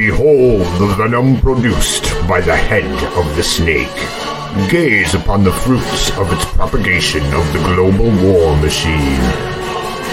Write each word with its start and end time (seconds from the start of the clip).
Behold 0.00 0.62
the 0.80 0.94
venom 0.96 1.38
produced 1.42 2.04
by 2.26 2.40
the 2.40 2.56
head 2.56 2.90
of 3.18 3.36
the 3.36 3.42
snake. 3.42 4.00
Gaze 4.70 5.12
upon 5.12 5.44
the 5.44 5.52
fruits 5.52 6.10
of 6.16 6.32
its 6.32 6.46
propagation 6.56 7.22
of 7.34 7.44
the 7.52 7.58
global 7.58 8.08
war 8.24 8.56
machine, 8.56 9.20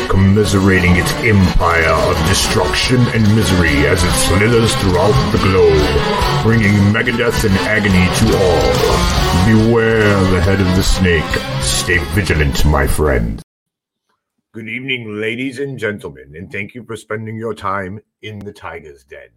commiserating 0.09 0.97
its 0.97 1.13
empire 1.23 1.95
of 2.11 2.17
destruction 2.27 2.99
and 3.15 3.33
misery 3.33 3.87
as 3.87 4.03
it 4.03 4.11
slithers 4.27 4.75
throughout 4.75 5.15
the 5.31 5.37
globe, 5.37 6.43
bringing 6.43 6.75
megadeath 6.91 7.45
and 7.45 7.55
agony 7.63 8.07
to 8.19 8.25
all. 8.43 9.47
Beware 9.47 10.19
the 10.31 10.41
head 10.41 10.59
of 10.59 10.67
the 10.75 10.83
snake. 10.83 11.23
Stay 11.61 11.99
vigilant, 12.13 12.65
my 12.65 12.85
friend. 12.85 13.41
Good 14.51 14.67
evening, 14.67 15.21
ladies 15.21 15.59
and 15.59 15.79
gentlemen, 15.79 16.33
and 16.35 16.51
thank 16.51 16.75
you 16.75 16.83
for 16.83 16.97
spending 16.97 17.37
your 17.37 17.53
time 17.53 18.01
in 18.21 18.39
the 18.39 18.51
Tiger's 18.51 19.05
Den. 19.05 19.29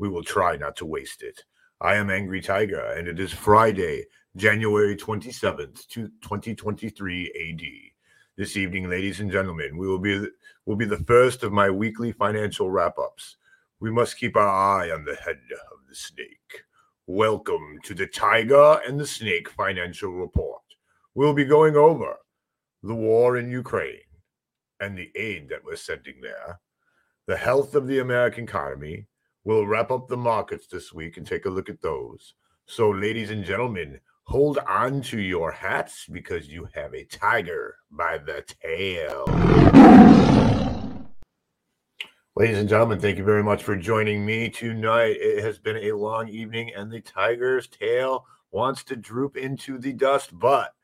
We 0.00 0.08
will 0.08 0.22
try 0.22 0.56
not 0.56 0.76
to 0.76 0.86
waste 0.86 1.24
it. 1.24 1.42
I 1.80 1.96
am 1.96 2.08
Angry 2.08 2.40
Tiger, 2.40 2.92
and 2.96 3.08
it 3.08 3.18
is 3.18 3.32
Friday, 3.32 4.04
January 4.36 4.94
27th, 4.94 5.88
2023 5.88 7.52
AD. 7.52 7.62
This 8.36 8.56
evening, 8.56 8.88
ladies 8.88 9.18
and 9.18 9.32
gentlemen, 9.32 9.76
we 9.76 9.88
will 9.88 9.98
be 9.98 10.24
will 10.66 10.76
be 10.76 10.84
the 10.84 10.98
first 10.98 11.42
of 11.42 11.52
my 11.52 11.68
weekly 11.68 12.12
financial 12.12 12.70
wrap-ups. 12.70 13.38
We 13.80 13.90
must 13.90 14.18
keep 14.18 14.36
our 14.36 14.48
eye 14.82 14.92
on 14.92 15.04
the 15.04 15.16
head 15.16 15.40
of 15.72 15.78
the 15.88 15.96
snake. 15.96 16.62
Welcome 17.08 17.80
to 17.82 17.92
the 17.92 18.06
Tiger 18.06 18.80
and 18.86 19.00
the 19.00 19.06
Snake 19.06 19.48
Financial 19.50 20.12
Report. 20.12 20.62
We'll 21.16 21.34
be 21.34 21.44
going 21.44 21.74
over 21.74 22.14
the 22.84 22.94
war 22.94 23.36
in 23.36 23.50
Ukraine 23.50 23.98
and 24.78 24.96
the 24.96 25.10
aid 25.16 25.48
that 25.48 25.64
we're 25.64 25.74
sending 25.74 26.20
there, 26.20 26.60
the 27.26 27.36
health 27.36 27.74
of 27.74 27.88
the 27.88 27.98
American 27.98 28.44
economy. 28.44 29.08
We'll 29.48 29.66
wrap 29.66 29.90
up 29.90 30.08
the 30.08 30.16
markets 30.18 30.66
this 30.66 30.92
week 30.92 31.16
and 31.16 31.26
take 31.26 31.46
a 31.46 31.48
look 31.48 31.70
at 31.70 31.80
those. 31.80 32.34
So, 32.66 32.90
ladies 32.90 33.30
and 33.30 33.42
gentlemen, 33.42 33.98
hold 34.24 34.58
on 34.58 35.00
to 35.04 35.18
your 35.18 35.52
hats 35.52 36.04
because 36.04 36.50
you 36.50 36.68
have 36.74 36.92
a 36.92 37.04
tiger 37.04 37.76
by 37.90 38.18
the 38.18 38.44
tail. 38.62 39.24
Ladies 42.36 42.58
and 42.58 42.68
gentlemen, 42.68 43.00
thank 43.00 43.16
you 43.16 43.24
very 43.24 43.42
much 43.42 43.62
for 43.62 43.74
joining 43.74 44.26
me 44.26 44.50
tonight. 44.50 45.16
It 45.18 45.42
has 45.42 45.58
been 45.58 45.78
a 45.78 45.92
long 45.92 46.28
evening, 46.28 46.70
and 46.76 46.92
the 46.92 47.00
tiger's 47.00 47.68
tail 47.68 48.26
wants 48.50 48.84
to 48.84 48.96
droop 48.96 49.38
into 49.38 49.78
the 49.78 49.94
dust, 49.94 50.28
but 50.38 50.74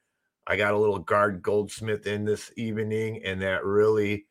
I 0.46 0.56
got 0.56 0.72
a 0.72 0.78
little 0.78 1.00
guard 1.00 1.42
goldsmith 1.42 2.06
in 2.06 2.24
this 2.24 2.50
evening, 2.56 3.20
and 3.26 3.42
that 3.42 3.62
really 3.62 4.24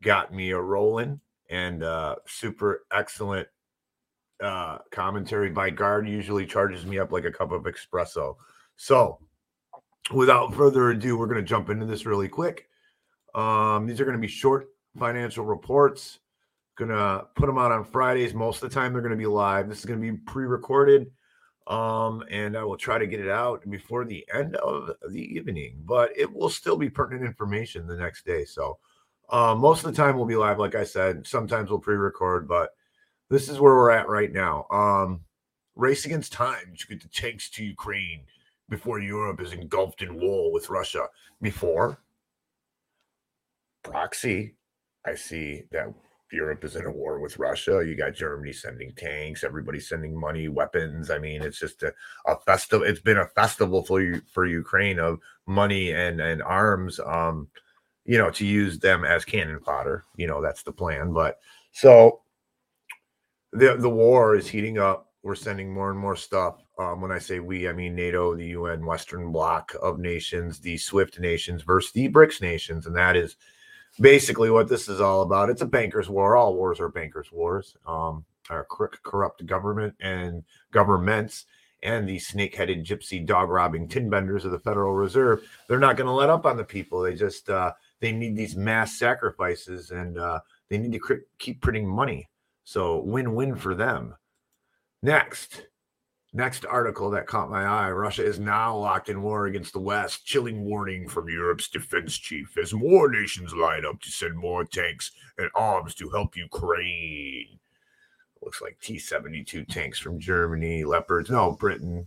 got 0.00 0.32
me 0.32 0.50
a 0.50 0.60
rolling. 0.60 1.20
And 1.48 1.82
uh, 1.82 2.14
super 2.24 2.84
excellent 2.92 3.48
uh, 4.42 4.78
commentary 4.90 5.50
by 5.50 5.70
guard 5.70 6.08
usually 6.08 6.46
charges 6.46 6.86
me 6.86 6.98
up 6.98 7.12
like 7.12 7.24
a 7.24 7.32
cup 7.32 7.52
of 7.52 7.64
espresso. 7.64 8.36
So, 8.76 9.18
without 10.12 10.54
further 10.54 10.90
ado, 10.90 11.16
we're 11.16 11.26
going 11.26 11.36
to 11.36 11.42
jump 11.42 11.70
into 11.70 11.86
this 11.86 12.06
really 12.06 12.28
quick. 12.28 12.68
Um, 13.34 13.86
these 13.86 14.00
are 14.00 14.04
going 14.04 14.16
to 14.16 14.20
be 14.20 14.28
short 14.28 14.68
financial 14.98 15.44
reports. 15.44 16.18
Going 16.76 16.90
to 16.90 17.26
put 17.34 17.46
them 17.46 17.58
out 17.58 17.72
on 17.72 17.84
Fridays. 17.84 18.32
Most 18.32 18.62
of 18.62 18.70
the 18.70 18.74
time, 18.74 18.92
they're 18.92 19.02
going 19.02 19.10
to 19.10 19.16
be 19.16 19.26
live. 19.26 19.68
This 19.68 19.80
is 19.80 19.84
going 19.84 20.00
to 20.00 20.12
be 20.12 20.16
pre 20.18 20.44
recorded. 20.44 21.10
Um, 21.66 22.24
and 22.30 22.56
I 22.56 22.64
will 22.64 22.78
try 22.78 22.98
to 22.98 23.06
get 23.06 23.20
it 23.20 23.28
out 23.28 23.68
before 23.70 24.04
the 24.04 24.26
end 24.34 24.56
of 24.56 24.90
the 25.08 25.20
evening, 25.20 25.76
but 25.84 26.10
it 26.16 26.32
will 26.32 26.48
still 26.48 26.76
be 26.76 26.90
pertinent 26.90 27.26
information 27.26 27.86
the 27.86 27.96
next 27.96 28.24
day. 28.24 28.44
So, 28.44 28.78
uh, 29.28 29.54
most 29.54 29.84
of 29.84 29.94
the 29.94 29.96
time 29.96 30.16
we'll 30.16 30.26
be 30.26 30.36
live, 30.36 30.58
like 30.58 30.74
I 30.74 30.84
said. 30.84 31.26
Sometimes 31.26 31.70
we'll 31.70 31.78
pre-record, 31.78 32.48
but 32.48 32.70
this 33.30 33.48
is 33.48 33.60
where 33.60 33.74
we're 33.74 33.90
at 33.90 34.08
right 34.08 34.32
now. 34.32 34.66
Um, 34.70 35.20
race 35.76 36.04
against 36.04 36.32
time 36.32 36.74
to 36.76 36.86
get 36.86 37.00
the 37.00 37.08
tanks 37.08 37.48
to 37.50 37.64
Ukraine 37.64 38.22
before 38.68 38.98
Europe 38.98 39.40
is 39.40 39.52
engulfed 39.52 40.02
in 40.02 40.20
war 40.20 40.52
with 40.52 40.68
Russia. 40.68 41.06
Before 41.40 41.98
proxy, 43.82 44.56
I 45.06 45.14
see 45.14 45.62
that 45.70 45.94
Europe 46.32 46.64
is 46.64 46.76
in 46.76 46.86
a 46.86 46.90
war 46.90 47.18
with 47.20 47.38
Russia. 47.38 47.82
You 47.84 47.96
got 47.96 48.14
Germany 48.14 48.52
sending 48.52 48.92
tanks, 48.94 49.42
everybody 49.42 49.80
sending 49.80 50.18
money, 50.18 50.48
weapons. 50.48 51.10
I 51.10 51.18
mean, 51.18 51.42
it's 51.42 51.58
just 51.58 51.82
a, 51.82 51.92
a 52.26 52.38
festival. 52.40 52.86
It's 52.86 53.00
been 53.00 53.18
a 53.18 53.26
festival 53.28 53.84
for 53.84 54.22
for 54.32 54.46
Ukraine 54.46 54.98
of 54.98 55.18
money 55.46 55.92
and 55.92 56.20
and 56.20 56.42
arms. 56.42 57.00
Um, 57.00 57.48
you 58.04 58.18
know, 58.18 58.30
to 58.30 58.46
use 58.46 58.78
them 58.78 59.04
as 59.04 59.24
cannon 59.24 59.60
fodder. 59.60 60.04
You 60.16 60.26
know, 60.26 60.40
that's 60.40 60.62
the 60.62 60.72
plan. 60.72 61.12
But 61.12 61.38
so 61.72 62.20
the 63.52 63.76
the 63.76 63.88
war 63.88 64.36
is 64.36 64.48
heating 64.48 64.78
up. 64.78 65.08
We're 65.22 65.34
sending 65.34 65.72
more 65.72 65.90
and 65.90 65.98
more 65.98 66.16
stuff. 66.16 66.62
Um, 66.78 67.02
when 67.02 67.12
I 67.12 67.18
say 67.18 67.40
we, 67.40 67.68
I 67.68 67.72
mean 67.72 67.94
NATO, 67.94 68.34
the 68.34 68.46
UN, 68.48 68.86
Western 68.86 69.30
Bloc 69.32 69.74
of 69.82 69.98
nations, 69.98 70.60
the 70.60 70.78
SWIFT 70.78 71.20
nations 71.20 71.62
versus 71.62 71.92
the 71.92 72.08
BRICS 72.08 72.40
nations, 72.40 72.86
and 72.86 72.96
that 72.96 73.16
is 73.16 73.36
basically 74.00 74.50
what 74.50 74.68
this 74.68 74.88
is 74.88 75.00
all 75.00 75.22
about. 75.22 75.50
It's 75.50 75.60
a 75.60 75.66
bankers' 75.66 76.08
war. 76.08 76.36
All 76.36 76.54
wars 76.54 76.80
are 76.80 76.88
bankers' 76.88 77.32
wars. 77.32 77.76
Um, 77.86 78.24
our 78.48 78.64
corrupt 78.64 79.44
government 79.46 79.94
and 80.00 80.42
governments 80.72 81.44
and 81.82 82.08
the 82.08 82.18
snake-headed 82.18 82.84
gypsy 82.84 83.24
dog-robbing 83.24 83.88
tin 83.88 84.10
benders 84.10 84.44
of 84.44 84.50
the 84.50 84.58
Federal 84.58 84.94
Reserve, 84.94 85.42
they're 85.68 85.78
not 85.78 85.96
going 85.96 86.06
to 86.06 86.12
let 86.12 86.28
up 86.28 86.44
on 86.44 86.56
the 86.56 86.64
people. 86.64 87.00
They 87.00 87.14
just 87.14 87.48
uh, 87.48 87.72
they 88.00 88.12
need 88.12 88.36
these 88.36 88.56
mass 88.56 88.98
sacrifices 88.98 89.90
and 89.90 90.18
uh, 90.18 90.40
they 90.68 90.78
need 90.78 90.92
to 90.92 91.20
keep 91.38 91.60
printing 91.60 91.86
money. 91.86 92.28
So 92.64 93.00
win-win 93.00 93.56
for 93.56 93.74
them. 93.74 94.14
Next, 95.02 95.66
Next 96.32 96.64
article 96.64 97.10
that 97.10 97.26
caught 97.26 97.50
my 97.50 97.64
eye 97.64 97.90
Russia 97.90 98.24
is 98.24 98.38
now 98.38 98.76
locked 98.76 99.08
in 99.08 99.20
war 99.20 99.46
against 99.46 99.72
the 99.72 99.80
West. 99.80 100.24
Chilling 100.24 100.64
warning 100.64 101.08
from 101.08 101.28
Europe's 101.28 101.68
defense 101.68 102.16
chief 102.16 102.56
as 102.56 102.72
more 102.72 103.10
nations 103.10 103.52
line 103.52 103.84
up 103.84 104.00
to 104.00 104.12
send 104.12 104.36
more 104.36 104.64
tanks 104.64 105.10
and 105.38 105.50
arms 105.56 105.92
to 105.96 106.08
help 106.10 106.36
Ukraine. 106.36 107.58
Looks 108.42 108.62
like 108.62 108.78
T 108.80 108.96
72 108.96 109.64
tanks 109.64 109.98
from 109.98 110.20
Germany, 110.20 110.84
Leopards, 110.84 111.30
no, 111.30 111.56
Britain. 111.58 112.06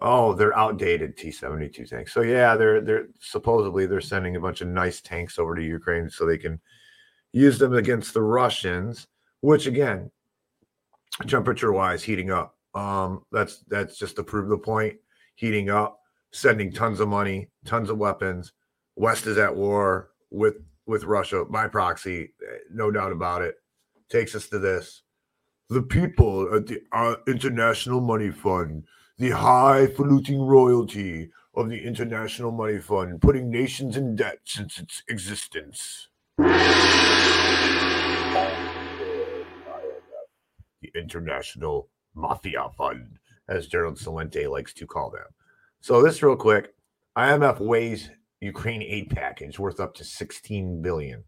Oh, 0.00 0.34
they're 0.34 0.56
outdated 0.56 1.16
T 1.16 1.30
72 1.30 1.86
tanks. 1.86 2.12
So, 2.12 2.20
yeah, 2.20 2.54
they're, 2.54 2.82
they're 2.82 3.06
supposedly 3.18 3.86
they're 3.86 4.02
sending 4.02 4.36
a 4.36 4.40
bunch 4.40 4.60
of 4.60 4.68
nice 4.68 5.00
tanks 5.00 5.38
over 5.38 5.54
to 5.54 5.62
Ukraine 5.62 6.10
so 6.10 6.26
they 6.26 6.38
can 6.38 6.60
use 7.32 7.58
them 7.58 7.74
against 7.74 8.12
the 8.12 8.22
Russians, 8.22 9.06
which 9.40 9.66
again, 9.66 10.10
temperature 11.26 11.72
wise, 11.72 12.02
heating 12.02 12.30
up 12.30 12.58
um, 12.74 13.24
that's 13.32 13.64
that's 13.68 13.98
just 13.98 14.16
to 14.16 14.22
prove 14.22 14.48
the 14.48 14.58
point. 14.58 14.96
Heating 15.34 15.70
up, 15.70 16.00
sending 16.32 16.72
tons 16.72 17.00
of 17.00 17.08
money, 17.08 17.48
tons 17.64 17.90
of 17.90 17.98
weapons. 17.98 18.52
West 18.96 19.26
is 19.26 19.38
at 19.38 19.54
war 19.54 20.10
with 20.30 20.56
with 20.86 21.04
Russia 21.04 21.44
by 21.44 21.68
proxy, 21.68 22.32
no 22.72 22.90
doubt 22.90 23.12
about 23.12 23.42
it. 23.42 23.56
Takes 24.08 24.34
us 24.34 24.48
to 24.48 24.58
this: 24.58 25.02
the 25.68 25.82
people 25.82 26.54
at 26.54 26.66
the 26.66 26.82
uh, 26.92 27.16
International 27.26 28.00
Money 28.00 28.30
Fund, 28.30 28.84
the 29.18 29.30
highfalutin 29.30 30.40
royalty 30.40 31.30
of 31.54 31.68
the 31.68 31.80
International 31.80 32.52
Money 32.52 32.78
Fund, 32.78 33.20
putting 33.20 33.50
nations 33.50 33.96
in 33.96 34.14
debt 34.14 34.38
since 34.44 34.78
its 34.78 35.02
existence. 35.08 36.08
International 40.98 41.88
Mafia 42.14 42.68
Fund, 42.76 43.18
as 43.48 43.68
Gerald 43.68 43.96
Celente 43.96 44.50
likes 44.50 44.74
to 44.74 44.86
call 44.86 45.10
them. 45.10 45.26
So 45.80 46.02
this 46.02 46.22
real 46.22 46.36
quick, 46.36 46.74
IMF 47.16 47.60
weighs 47.60 48.10
Ukraine 48.40 48.82
aid 48.82 49.10
package 49.10 49.58
worth 49.58 49.80
up 49.80 49.94
to 49.94 50.04
16 50.04 50.82
billion. 50.82 51.24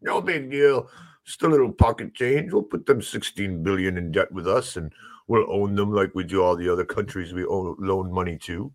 No 0.00 0.20
big 0.20 0.50
deal. 0.50 0.88
Just 1.24 1.42
a 1.42 1.48
little 1.48 1.72
pocket 1.72 2.14
change. 2.14 2.52
We'll 2.52 2.62
put 2.62 2.84
them 2.84 3.00
16 3.00 3.62
billion 3.62 3.96
in 3.96 4.12
debt 4.12 4.30
with 4.32 4.46
us 4.46 4.76
and 4.76 4.92
we'll 5.26 5.50
own 5.50 5.74
them 5.74 5.92
like 5.92 6.14
we 6.14 6.24
do 6.24 6.42
all 6.42 6.56
the 6.56 6.70
other 6.70 6.84
countries 6.84 7.32
we 7.32 7.44
owe, 7.44 7.76
loan 7.78 8.12
money 8.12 8.36
to. 8.42 8.72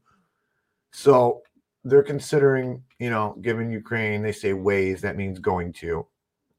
So 0.92 1.44
they're 1.84 2.04
considering, 2.04 2.84
you 2.98 3.10
know, 3.12 3.36
giving 3.42 3.72
Ukraine, 3.72 4.24
they 4.24 4.32
say 4.32 4.54
ways, 4.54 5.02
that 5.02 5.18
means 5.18 5.38
going 5.40 5.74
to, 5.74 6.08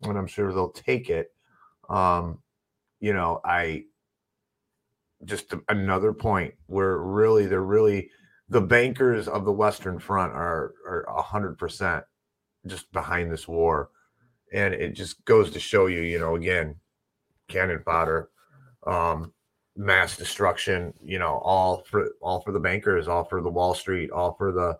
and 0.03 0.17
I'm 0.17 0.29
sure 0.29 0.53
they'll 0.53 0.71
take 0.71 1.11
it. 1.11 1.33
Um, 1.89 2.39
you 3.01 3.13
know, 3.13 3.41
I 3.45 3.85
just 5.25 5.53
another 5.69 6.13
point 6.13 6.55
where 6.67 6.99
really 6.99 7.47
they're 7.47 7.63
really 7.63 8.11
the 8.49 8.61
bankers 8.61 9.29
of 9.29 9.45
the 9.45 9.53
Western 9.53 9.99
Front 9.99 10.33
are 10.33 10.75
are 10.87 11.23
hundred 11.23 11.59
percent 11.59 12.05
just 12.67 12.93
behind 12.93 13.33
this 13.33 13.49
war, 13.49 13.91
and 14.53 14.75
it 14.75 14.93
just 14.93 15.25
goes 15.25 15.51
to 15.51 15.61
show 15.61 15.87
you, 15.87 16.01
you 16.01 16.19
know, 16.19 16.37
again, 16.37 16.77
cannon 17.49 17.83
fodder, 17.85 18.31
um, 18.87 19.33
mass 19.77 20.17
destruction, 20.17 20.93
you 21.03 21.19
know, 21.19 21.41
all 21.43 21.83
for 21.85 22.11
all 22.21 22.41
for 22.43 22.53
the 22.53 22.61
bankers, 22.61 23.09
all 23.09 23.25
for 23.25 23.41
the 23.43 23.51
Wall 23.51 23.75
Street, 23.75 24.11
all 24.11 24.35
for 24.35 24.53
the 24.53 24.77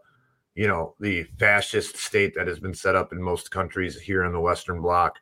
you 0.55 0.67
know 0.67 0.95
the 1.01 1.23
fascist 1.39 1.97
state 1.97 2.35
that 2.35 2.47
has 2.47 2.61
been 2.61 2.75
set 2.75 2.97
up 2.97 3.13
in 3.13 3.23
most 3.23 3.51
countries 3.51 3.99
here 3.99 4.25
in 4.25 4.33
the 4.33 4.41
Western 4.41 4.81
Bloc 4.81 5.17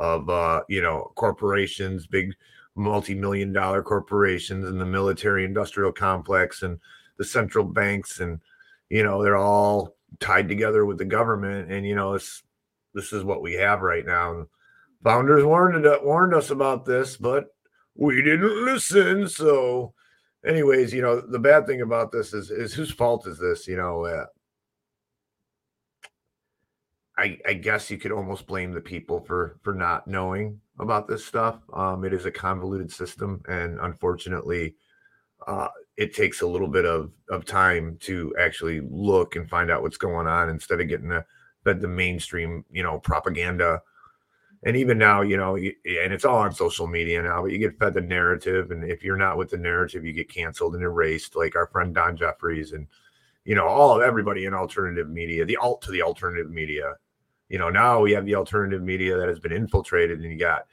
of 0.00 0.28
uh, 0.30 0.62
you 0.68 0.80
know 0.80 1.12
corporations, 1.14 2.06
big 2.06 2.34
multi-million 2.74 3.52
dollar 3.52 3.82
corporations 3.82 4.66
and 4.66 4.80
the 4.80 4.86
military 4.86 5.44
industrial 5.44 5.92
complex 5.92 6.62
and 6.62 6.78
the 7.18 7.24
central 7.24 7.64
banks 7.64 8.20
and 8.20 8.40
you 8.88 9.02
know 9.02 9.22
they're 9.22 9.36
all 9.36 9.94
tied 10.18 10.48
together 10.48 10.86
with 10.86 10.96
the 10.96 11.04
government 11.04 11.70
and 11.70 11.86
you 11.86 11.94
know 11.94 12.14
it's 12.14 12.42
this 12.94 13.12
is 13.12 13.22
what 13.22 13.42
we 13.42 13.52
have 13.52 13.82
right 13.82 14.06
now. 14.06 14.32
And 14.32 14.46
founders 15.04 15.44
warned 15.44 15.86
warned 16.02 16.34
us 16.34 16.50
about 16.50 16.86
this 16.86 17.16
but 17.16 17.54
we 17.94 18.22
didn't 18.22 18.64
listen. 18.64 19.28
So 19.28 19.92
anyways 20.46 20.94
you 20.94 21.02
know 21.02 21.20
the 21.20 21.38
bad 21.38 21.66
thing 21.66 21.82
about 21.82 22.10
this 22.10 22.32
is 22.32 22.50
is 22.50 22.72
whose 22.72 22.90
fault 22.90 23.26
is 23.26 23.38
this 23.38 23.68
you 23.68 23.76
know 23.76 24.06
uh, 24.06 24.24
I, 27.20 27.38
I 27.46 27.52
guess 27.52 27.90
you 27.90 27.98
could 27.98 28.12
almost 28.12 28.46
blame 28.46 28.72
the 28.72 28.80
people 28.80 29.20
for 29.20 29.58
for 29.62 29.74
not 29.74 30.08
knowing 30.08 30.58
about 30.78 31.06
this 31.06 31.24
stuff. 31.24 31.58
Um, 31.74 32.02
it 32.04 32.14
is 32.14 32.24
a 32.24 32.30
convoluted 32.30 32.90
system, 32.90 33.42
and 33.46 33.78
unfortunately, 33.80 34.76
uh, 35.46 35.68
it 35.98 36.14
takes 36.14 36.40
a 36.40 36.46
little 36.46 36.66
bit 36.66 36.86
of 36.86 37.12
of 37.28 37.44
time 37.44 37.98
to 38.02 38.34
actually 38.40 38.80
look 38.80 39.36
and 39.36 39.50
find 39.50 39.70
out 39.70 39.82
what's 39.82 39.98
going 39.98 40.26
on 40.26 40.48
instead 40.48 40.80
of 40.80 40.88
getting 40.88 41.08
the 41.08 41.24
the 41.64 41.86
mainstream, 41.86 42.64
you 42.70 42.82
know, 42.82 42.98
propaganda. 42.98 43.82
And 44.62 44.76
even 44.76 44.96
now, 44.96 45.20
you 45.20 45.36
know, 45.36 45.56
and 45.56 45.76
it's 45.84 46.24
all 46.24 46.38
on 46.38 46.52
social 46.52 46.86
media 46.86 47.22
now, 47.22 47.42
but 47.42 47.50
you 47.50 47.58
get 47.58 47.78
fed 47.78 47.92
the 47.92 48.00
narrative, 48.00 48.70
and 48.70 48.82
if 48.82 49.04
you're 49.04 49.16
not 49.16 49.36
with 49.36 49.50
the 49.50 49.58
narrative, 49.58 50.06
you 50.06 50.14
get 50.14 50.30
canceled 50.30 50.74
and 50.74 50.82
erased, 50.82 51.36
like 51.36 51.54
our 51.54 51.66
friend 51.66 51.94
Don 51.94 52.16
Jeffries 52.16 52.72
and 52.72 52.86
you 53.44 53.54
know 53.54 53.66
all 53.66 53.94
of 53.94 54.02
everybody 54.02 54.46
in 54.46 54.54
alternative 54.54 55.10
media, 55.10 55.44
the 55.44 55.58
alt 55.58 55.82
to 55.82 55.90
the 55.90 56.02
alternative 56.02 56.50
media 56.50 56.94
you 57.50 57.58
know, 57.58 57.68
now 57.68 58.00
we 58.00 58.12
have 58.12 58.24
the 58.24 58.36
alternative 58.36 58.80
media 58.82 59.18
that 59.18 59.28
has 59.28 59.40
been 59.40 59.52
infiltrated, 59.52 60.20
and 60.20 60.32
you 60.32 60.38
got 60.38 60.66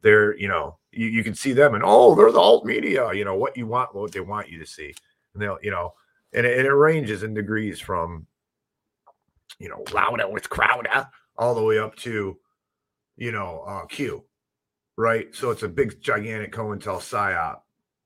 there, 0.00 0.36
you 0.38 0.48
know, 0.48 0.78
you, 0.92 1.06
you 1.06 1.22
can 1.22 1.34
see 1.34 1.52
them 1.52 1.74
and 1.74 1.82
oh, 1.84 2.14
they're 2.14 2.32
the 2.32 2.40
alt 2.40 2.64
media, 2.64 3.12
you 3.12 3.24
know, 3.24 3.34
what 3.34 3.56
you 3.56 3.66
want, 3.66 3.94
what 3.94 4.12
they 4.12 4.20
want 4.20 4.48
you 4.48 4.58
to 4.58 4.66
see. 4.66 4.94
And 5.34 5.42
they'll, 5.42 5.58
you 5.62 5.70
know, 5.70 5.92
and 6.32 6.46
it, 6.46 6.58
and 6.58 6.66
it 6.66 6.72
ranges 6.72 7.22
in 7.22 7.34
degrees 7.34 7.80
from, 7.80 8.26
you 9.58 9.68
know, 9.68 9.84
Louder 9.92 10.28
with 10.28 10.48
Crowder 10.48 11.08
all 11.36 11.54
the 11.54 11.62
way 11.62 11.78
up 11.78 11.96
to, 11.96 12.38
you 13.16 13.32
know, 13.32 13.64
uh, 13.66 13.86
Q, 13.86 14.24
right? 14.96 15.34
So 15.34 15.50
it's 15.50 15.64
a 15.64 15.68
big, 15.68 16.00
gigantic 16.00 16.52
COINTEL 16.52 16.96
psyop 16.96 17.60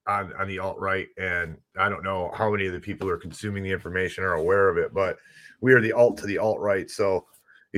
on, 0.06 0.32
on 0.35 0.49
the 0.49 0.59
alt 0.59 0.79
right. 0.79 1.09
And 1.17 1.56
I 1.79 1.88
don't 1.88 2.03
know 2.03 2.32
how 2.35 2.50
many 2.50 2.67
of 2.67 2.73
the 2.73 2.81
people 2.81 3.06
who 3.06 3.12
are 3.12 3.19
consuming 3.19 3.62
the 3.62 3.70
information 3.70 4.25
are 4.25 4.35
aware 4.35 4.69
of 4.69 4.79
it, 4.79 4.93
but 4.93 5.19
we 5.61 5.73
are 5.73 5.81
the 5.81 5.93
alt 5.93 6.19
to 6.19 6.27
the 6.27 6.38
alt 6.38 6.59
right. 6.61 6.91
So 6.91 7.27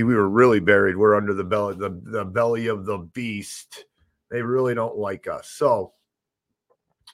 we 0.05 0.15
were 0.15 0.29
really 0.29 0.61
buried. 0.61 0.97
We're 0.97 1.15
under 1.15 1.33
the 1.33 1.45
belly, 1.45 1.77
the, 1.77 2.01
the 2.05 2.25
belly 2.25 2.67
of 2.67 2.85
the 2.85 2.99
beast. 2.99 3.85
They 4.31 4.43
really 4.43 4.75
don't 4.75 4.99
like 4.99 5.27
us. 5.27 5.49
So, 5.49 5.93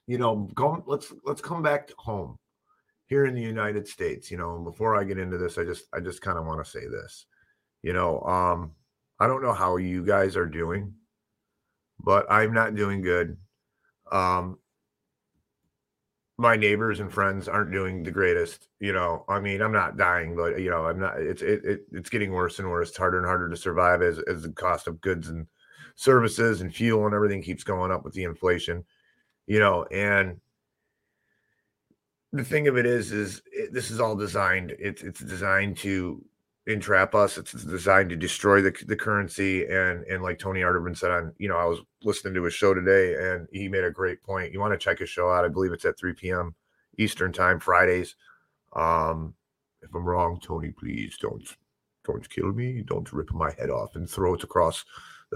you 0.07 0.19
know, 0.19 0.49
go, 0.55 0.83
let's 0.87 1.13
let's 1.25 1.41
come 1.41 1.63
back 1.63 1.91
home 1.97 2.39
here 3.07 3.27
in 3.27 3.35
the 3.35 3.43
United 3.43 3.87
States. 3.87 4.31
You 4.31 4.39
know, 4.39 4.59
before 4.59 4.97
I 4.97 5.05
get 5.05 5.19
into 5.19 5.39
this, 5.39 5.59
I 5.59 5.65
just 5.65 5.85
I 5.93 6.01
just 6.01 6.23
kind 6.23 6.39
of 6.39 6.47
want 6.47 6.65
to 6.65 6.71
say 6.71 6.87
this. 6.89 7.27
You 7.83 7.93
know, 7.93 8.21
um, 8.23 8.73
I 9.21 9.27
don't 9.27 9.43
know 9.43 9.53
how 9.53 9.77
you 9.77 10.05
guys 10.05 10.37
are 10.37 10.47
doing, 10.47 10.95
but 12.01 12.27
I'm 12.31 12.53
not 12.53 12.75
doing 12.75 13.03
good. 13.03 13.37
Um, 14.11 14.59
my 16.43 16.57
neighbors 16.57 16.99
and 16.99 17.11
friends 17.11 17.47
aren't 17.49 17.71
doing 17.71 18.03
the 18.03 18.11
greatest. 18.11 18.69
You 18.81 18.93
know, 18.93 19.25
I 19.29 19.39
mean, 19.39 19.63
I'm 19.63 19.73
not 19.73 19.97
dying, 19.97 20.35
but 20.37 20.61
you 20.61 20.71
know, 20.71 20.87
I'm 20.87 20.99
not. 20.99 21.19
It's 21.21 21.41
it, 21.41 21.65
it 21.65 21.81
it's 21.93 22.11
getting 22.11 22.33
worse 22.33 22.59
and 22.59 22.69
worse. 22.69 22.89
It's 22.89 22.99
harder 22.99 23.19
and 23.19 23.27
harder 23.27 23.49
to 23.49 23.57
survive 23.57 24.03
as 24.03 24.19
as 24.29 24.43
the 24.43 24.51
cost 24.51 24.89
of 24.89 25.01
goods 25.01 25.29
and 25.29 25.47
services 25.95 26.61
and 26.61 26.75
fuel 26.75 27.07
and 27.07 27.15
everything 27.15 27.43
keeps 27.43 27.65
going 27.65 27.93
up 27.93 28.05
with 28.05 28.13
the 28.13 28.25
inflation. 28.25 28.85
You 29.47 29.61
know, 29.61 29.85
and 29.85 30.41
the 32.33 32.45
thing 32.45 32.67
of 32.67 32.77
it 32.77 32.87
is, 32.87 33.13
is 33.13 33.43
it, 33.53 33.73
this 33.73 33.91
is 33.91 34.01
all 34.01 34.17
designed. 34.17 34.75
It's 34.79 35.03
it's 35.03 35.21
designed 35.21 35.77
to 35.79 36.25
entrap 36.67 37.15
us. 37.15 37.39
It's 37.39 37.53
designed 37.53 38.11
to 38.11 38.17
destroy 38.17 38.61
the, 38.61 38.73
the 38.87 38.97
currency. 38.97 39.65
And 39.65 40.05
and 40.05 40.23
like 40.23 40.39
Tony 40.39 40.61
Arterburn 40.61 40.97
said 40.97 41.11
on, 41.11 41.33
you 41.39 41.49
know, 41.49 41.57
I 41.57 41.65
was 41.65 41.81
listening 42.03 42.35
to 42.35 42.45
his 42.45 42.55
show 42.55 42.75
today 42.75 43.15
and 43.15 43.49
he 43.53 43.69
made 43.69 43.85
a 43.85 43.91
great 43.91 44.23
point. 44.23 44.53
You 44.53 44.61
want 44.61 44.73
to 44.73 44.79
check 44.79 44.99
his 44.99 45.11
show 45.11 45.31
out. 45.31 45.45
I 45.45 45.49
believe 45.49 45.73
it's 45.73 45.85
at 45.85 45.99
3 45.99 46.15
p.m. 46.15 46.55
Eastern 46.99 47.33
time, 47.33 47.59
Fridays. 47.59 48.15
Um, 48.75 49.35
if 49.83 49.95
I'm 49.95 50.05
wrong, 50.05 50.39
Tony, 50.41 50.71
please 50.71 51.17
don't 51.21 51.47
don't 52.05 52.29
kill 52.29 52.53
me. 52.53 52.83
Don't 52.83 53.13
rip 53.13 53.33
my 53.33 53.53
head 53.59 53.71
off 53.71 53.97
and 53.97 54.09
throw 54.09 54.35
it 54.35 54.45
across 54.45 54.85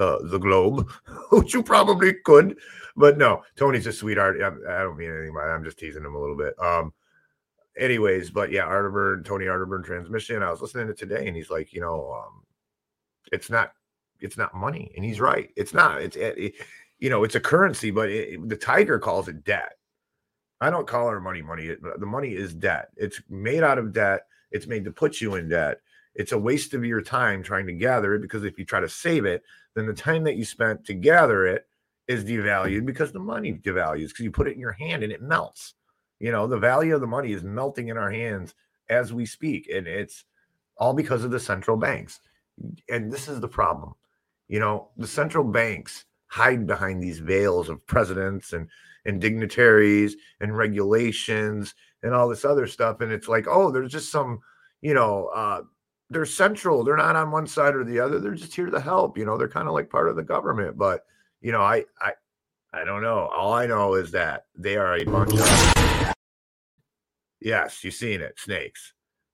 uh, 0.01 0.19
the 0.25 0.39
globe, 0.39 0.91
which 1.31 1.55
you 1.55 1.63
probably 1.63 2.15
could. 2.25 2.59
But 2.97 3.19
no, 3.19 3.43
Tony's 3.57 3.87
a 3.87 3.93
sweetheart. 3.93 4.41
I, 4.41 4.47
I 4.49 4.83
don't 4.83 4.97
mean 4.97 5.11
anything 5.11 5.35
by 5.35 5.47
that. 5.47 5.53
I'm 5.53 5.65
just 5.65 5.79
teasing 5.79 6.05
him 6.05 6.15
a 6.15 6.21
little 6.21 6.37
bit. 6.37 6.55
Um, 6.59 6.93
anyways, 7.79 8.31
but 8.31 8.51
yeah, 8.51 8.67
Arterburn, 8.67 9.25
Tony 9.25 9.47
Arterburn 9.47 9.85
transmission. 9.85 10.43
I 10.43 10.51
was 10.51 10.63
listening 10.63 10.87
to 10.89 10.95
today, 10.95 11.27
and 11.27 11.37
he's 11.37 11.51
like, 11.51 11.73
you 11.73 11.81
know, 11.81 12.13
um, 12.13 12.43
it's 13.33 13.51
not, 13.51 13.73
it's 14.21 14.37
not 14.37 14.55
money, 14.55 14.93
and 14.97 15.05
he's 15.05 15.21
right. 15.21 15.51
It's 15.57 15.75
not. 15.75 16.01
It's, 16.01 16.17
it, 16.17 16.39
it, 16.39 16.55
you 16.99 17.11
know, 17.11 17.25
it's 17.25 17.35
a 17.35 17.41
currency, 17.41 17.91
but 17.91 18.09
it, 18.09 18.49
the 18.49 18.57
Tiger 18.57 18.99
calls 18.99 19.29
it 19.29 19.45
debt. 19.45 19.77
I 20.61 20.71
don't 20.71 20.87
call 20.87 21.07
our 21.07 21.21
money 21.21 21.43
money. 21.43 21.75
The 21.99 22.07
money 22.07 22.35
is 22.35 22.55
debt. 22.55 22.89
It's 22.97 23.21
made 23.29 23.63
out 23.63 23.79
of 23.79 23.93
debt. 23.93 24.23
It's 24.51 24.67
made 24.67 24.85
to 24.85 24.91
put 24.91 25.21
you 25.21 25.35
in 25.35 25.49
debt. 25.49 25.81
It's 26.15 26.33
a 26.33 26.39
waste 26.39 26.73
of 26.73 26.83
your 26.83 27.03
time 27.03 27.43
trying 27.43 27.67
to 27.67 27.75
gather 27.75 28.15
it 28.15 28.23
because 28.23 28.43
if 28.43 28.59
you 28.59 28.65
try 28.65 28.81
to 28.81 28.89
save 28.89 29.27
it, 29.27 29.43
then 29.75 29.87
the 29.87 29.93
time 29.93 30.25
that 30.25 30.37
you 30.37 30.47
spent 30.47 30.87
to 30.87 30.95
gather 30.95 31.47
it 31.47 31.67
is 32.09 32.25
devalued 32.25 32.87
because 32.87 33.13
the 33.13 33.19
money 33.19 33.53
devalues 33.53 34.09
because 34.09 34.21
you 34.21 34.31
put 34.31 34.49
it 34.49 34.55
in 34.55 34.61
your 34.61 34.73
hand 34.73 35.03
and 35.03 35.13
it 35.13 35.21
melts. 35.21 35.75
You 36.19 36.33
know, 36.33 36.47
the 36.47 36.59
value 36.59 36.95
of 36.95 37.01
the 37.01 37.07
money 37.07 37.33
is 37.33 37.45
melting 37.45 37.89
in 37.89 37.97
our 37.97 38.11
hands 38.11 38.55
as 38.89 39.13
we 39.13 39.27
speak. 39.27 39.69
And 39.73 39.87
it's 39.87 40.25
all 40.79 40.95
because 40.95 41.25
of 41.25 41.31
the 41.31 41.41
central 41.41 41.77
banks. 41.77 42.21
And 42.89 43.13
this 43.13 43.29
is 43.29 43.41
the 43.41 43.49
problem. 43.49 43.95
You 44.49 44.61
know, 44.61 44.89
the 44.97 45.07
central 45.07 45.45
banks 45.45 46.05
hide 46.29 46.67
behind 46.67 47.03
these 47.03 47.19
veils 47.19 47.69
of 47.69 47.87
presidents 47.87 48.53
and, 48.53 48.69
and 49.05 49.21
dignitaries 49.21 50.17
and 50.41 50.57
regulations 50.57 51.75
and 52.03 52.15
all 52.15 52.29
this 52.29 52.45
other 52.45 52.67
stuff. 52.67 53.01
And 53.01 53.13
it's 53.13 53.29
like, 53.29 53.47
oh, 53.49 53.71
there's 53.71 53.93
just 53.93 54.11
some, 54.11 54.41
you 54.81 54.95
know, 54.95 55.27
uh, 55.35 55.63
they're 56.11 56.27
central. 56.27 56.85
They're 56.85 56.97
not 56.97 57.17
on 57.17 57.31
one 57.31 57.47
side 57.47 57.75
or 57.75 57.85
the 57.85 57.99
other. 57.99 58.21
They're 58.21 58.35
just 58.35 58.55
here 58.55 58.71
to 58.71 58.81
help. 58.81 59.19
You 59.19 59.25
know, 59.25 59.37
they're 59.37 59.49
kind 59.49 59.69
of 59.69 59.75
like 59.75 59.91
part 59.91 60.09
of 60.09 60.17
the 60.17 60.23
government. 60.23 60.79
But 60.79 61.05
you 61.41 61.53
know, 61.53 61.61
I 61.61 61.85
I 62.01 62.13
I 62.77 62.85
don't 62.85 63.01
know. 63.01 63.31
All 63.35 63.55
I 63.55 63.65
know 63.65 63.95
is 63.95 64.11
that 64.11 64.45
they 64.55 64.77
are 64.77 64.99
a 64.99 65.05
bunch 65.05 65.33
of 65.33 66.13
Yes, 67.41 67.83
you've 67.83 67.95
seen 67.95 68.21
it. 68.21 68.39
Snakes. 68.39 68.93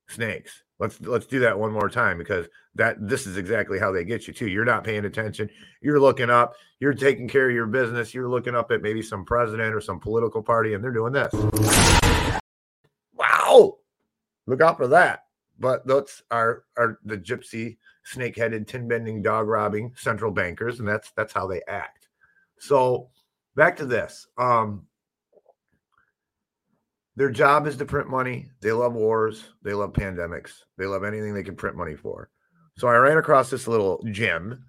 Snakes. 0.08 0.62
Let's 0.78 1.00
let's 1.00 1.26
do 1.26 1.40
that 1.40 1.58
one 1.58 1.72
more 1.72 1.88
time 1.88 2.18
because 2.18 2.46
that 2.76 2.96
this 3.00 3.26
is 3.26 3.36
exactly 3.36 3.80
how 3.80 3.90
they 3.90 4.04
get 4.04 4.28
you 4.28 4.32
too. 4.32 4.46
You're 4.46 4.64
not 4.64 4.84
paying 4.84 5.06
attention. 5.06 5.50
You're 5.80 5.98
looking 5.98 6.30
up. 6.30 6.54
You're 6.78 6.94
taking 6.94 7.26
care 7.26 7.48
of 7.48 7.54
your 7.54 7.66
business. 7.66 8.14
You're 8.14 8.28
looking 8.28 8.54
up 8.54 8.70
at 8.70 8.80
maybe 8.80 9.02
some 9.02 9.24
president 9.24 9.74
or 9.74 9.80
some 9.80 9.98
political 9.98 10.42
party, 10.42 10.74
and 10.74 10.84
they're 10.84 10.92
doing 10.92 11.12
this. 11.12 11.32
Wow! 13.14 13.78
Look 14.46 14.60
out 14.60 14.76
for 14.76 14.86
that. 14.88 15.24
But 15.58 15.84
those 15.84 16.22
are 16.30 16.62
are 16.76 17.00
the 17.04 17.18
gypsy, 17.18 17.78
snake-headed, 18.04 18.68
tin-bending, 18.68 19.22
dog-robbing 19.22 19.94
central 19.96 20.30
bankers, 20.30 20.78
and 20.78 20.86
that's 20.86 21.10
that's 21.16 21.32
how 21.32 21.48
they 21.48 21.62
act. 21.66 22.08
So 22.58 23.08
back 23.54 23.76
to 23.76 23.86
this. 23.86 24.26
Um, 24.38 24.86
their 27.16 27.30
job 27.30 27.66
is 27.66 27.76
to 27.76 27.84
print 27.84 28.08
money. 28.08 28.48
They 28.60 28.72
love 28.72 28.94
wars. 28.94 29.44
They 29.62 29.74
love 29.74 29.92
pandemics. 29.92 30.52
They 30.78 30.86
love 30.86 31.04
anything 31.04 31.34
they 31.34 31.42
can 31.42 31.56
print 31.56 31.76
money 31.76 31.94
for. 31.94 32.30
So 32.78 32.88
I 32.88 32.96
ran 32.96 33.18
across 33.18 33.50
this 33.50 33.68
little 33.68 34.02
gem 34.10 34.64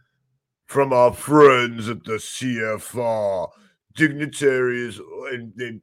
from 0.66 0.92
our 0.92 1.14
friends 1.14 1.88
at 1.88 2.04
the 2.04 2.14
CFR, 2.14 3.50
dignitaries 3.96 5.00
and 5.32 5.54
the, 5.56 5.80